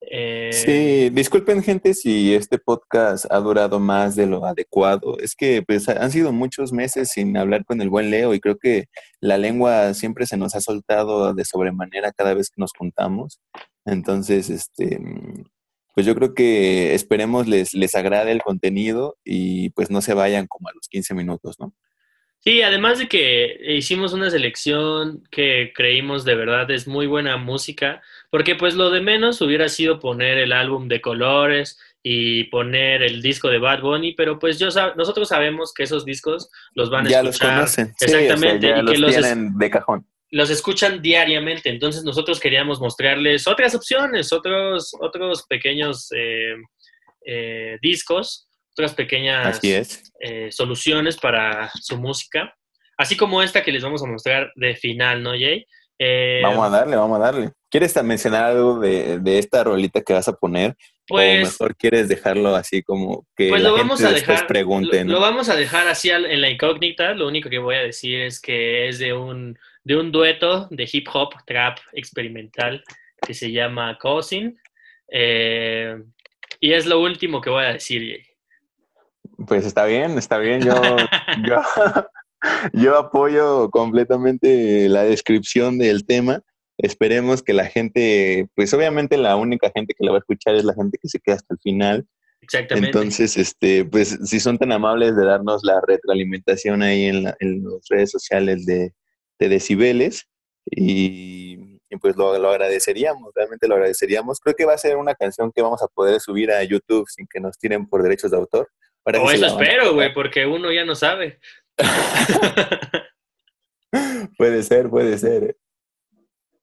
[0.00, 5.18] Eh, sí, disculpen gente si este podcast ha durado más de lo adecuado.
[5.18, 8.58] Es que pues han sido muchos meses sin hablar con el buen Leo y creo
[8.58, 8.84] que
[9.18, 13.40] la lengua siempre se nos ha soltado de sobremanera cada vez que nos juntamos.
[13.84, 15.00] Entonces, este,
[15.96, 20.46] pues yo creo que esperemos les, les agrade el contenido y pues no se vayan
[20.46, 21.74] como a los 15 minutos, ¿no?
[22.46, 28.00] Sí, además de que hicimos una selección que creímos de verdad es muy buena música,
[28.30, 33.20] porque pues lo de menos hubiera sido poner el álbum de colores y poner el
[33.20, 37.10] disco de Bad Bunny, pero pues yo nosotros sabemos que esos discos los van a
[37.10, 37.48] ya escuchar.
[37.48, 37.94] los conocen.
[38.00, 38.68] Exactamente.
[38.68, 40.06] y que los tienen de cajón.
[40.30, 46.54] Los escuchan diariamente, entonces nosotros queríamos mostrarles otras opciones, otros, otros pequeños eh,
[47.26, 48.46] eh, discos
[48.76, 49.58] otras pequeñas
[50.20, 52.54] eh, soluciones para su música,
[52.98, 55.66] así como esta que les vamos a mostrar de final, ¿no, Jay?
[55.98, 57.52] Eh, vamos a darle, vamos a darle.
[57.70, 60.76] ¿Quieres mencionar algo de, esta rolita que vas a poner?
[61.08, 65.04] Pues, o mejor quieres dejarlo así como que pues la lo vamos a dejar, pregunte,
[65.04, 67.14] lo, vamos a dejar así en la incógnita.
[67.14, 70.86] Lo único que voy a decir es que es de un, de un dueto de
[70.92, 72.84] hip hop, trap experimental
[73.26, 74.60] que se llama Cousin.
[75.10, 75.96] Eh,
[76.60, 78.25] y es lo último que voy a decir, Jay.
[79.46, 80.60] Pues está bien, está bien.
[81.46, 81.54] Yo,
[82.74, 86.42] yo, apoyo completamente la descripción del tema.
[86.78, 90.64] Esperemos que la gente, pues obviamente la única gente que la va a escuchar es
[90.64, 92.06] la gente que se queda hasta el final.
[92.40, 92.88] Exactamente.
[92.88, 97.36] Entonces, este, pues si son tan amables de darnos la retroalimentación ahí en, las
[97.88, 98.92] redes sociales de,
[99.38, 100.26] Decibeles
[100.64, 104.40] y, pues lo, agradeceríamos, realmente lo agradeceríamos.
[104.40, 107.26] Creo que va a ser una canción que vamos a poder subir a YouTube sin
[107.26, 108.68] que nos tiren por derechos de autor.
[109.06, 111.38] O eso espero, güey, porque uno ya no sabe.
[114.36, 115.56] puede ser, puede ser.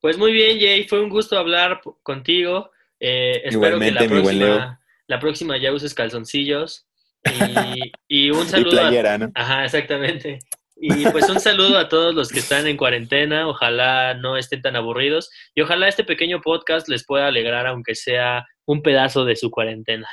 [0.01, 2.69] Pues muy bien, Jay, fue un gusto hablar contigo.
[2.99, 6.85] Eh, espero que la próxima, la próxima ya uses calzoncillos.
[8.09, 8.81] Y, un saludo.
[8.81, 10.39] a, Ajá, exactamente.
[10.75, 13.47] Y pues un saludo a todos los que están en cuarentena.
[13.47, 15.29] Ojalá no estén tan aburridos.
[15.55, 20.09] Y ojalá este pequeño podcast les pueda alegrar, aunque sea un pedazo de su cuarentena.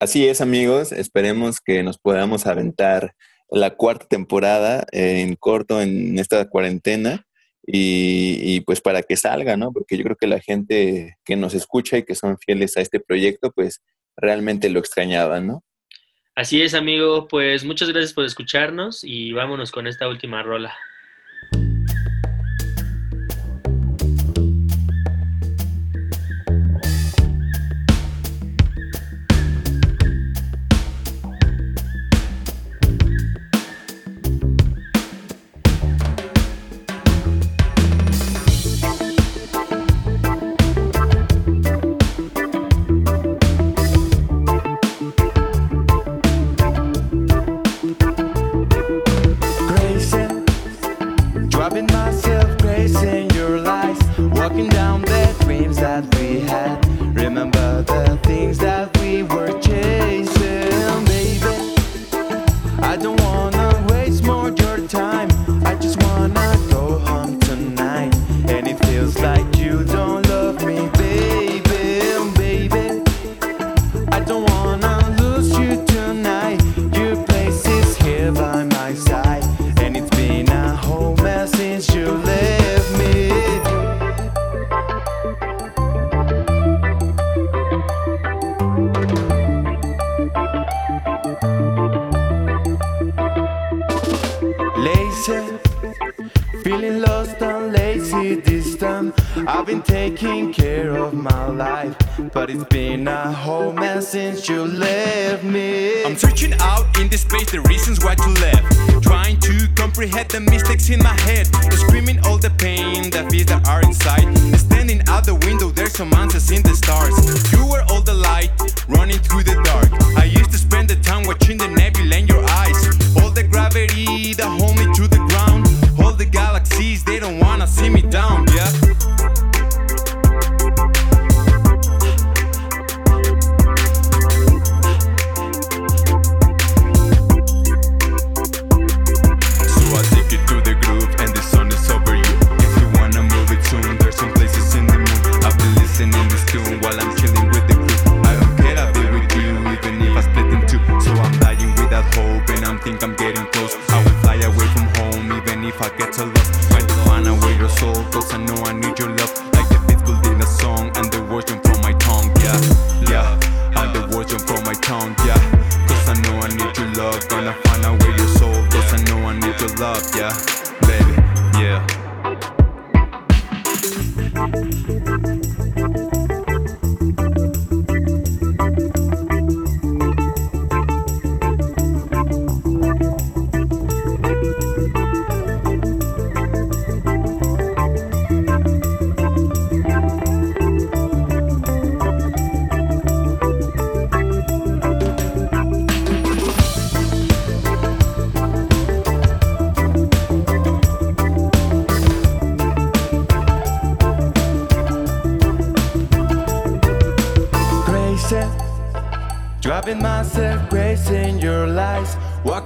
[0.00, 0.92] Así es, amigos.
[0.92, 3.14] Esperemos que nos podamos aventar
[3.50, 7.26] la cuarta temporada en corto en esta cuarentena
[7.66, 9.72] y, pues para que salga, ¿no?
[9.74, 12.98] Porque yo creo que la gente que nos escucha y que son fieles a este
[12.98, 13.82] proyecto, pues
[14.16, 15.64] realmente lo extrañaban, ¿no?
[16.34, 17.28] Así es, amigo.
[17.28, 20.74] Pues muchas gracias por escucharnos y vámonos con esta última rola.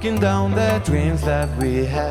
[0.04, 2.03] walking down the dreams that we had.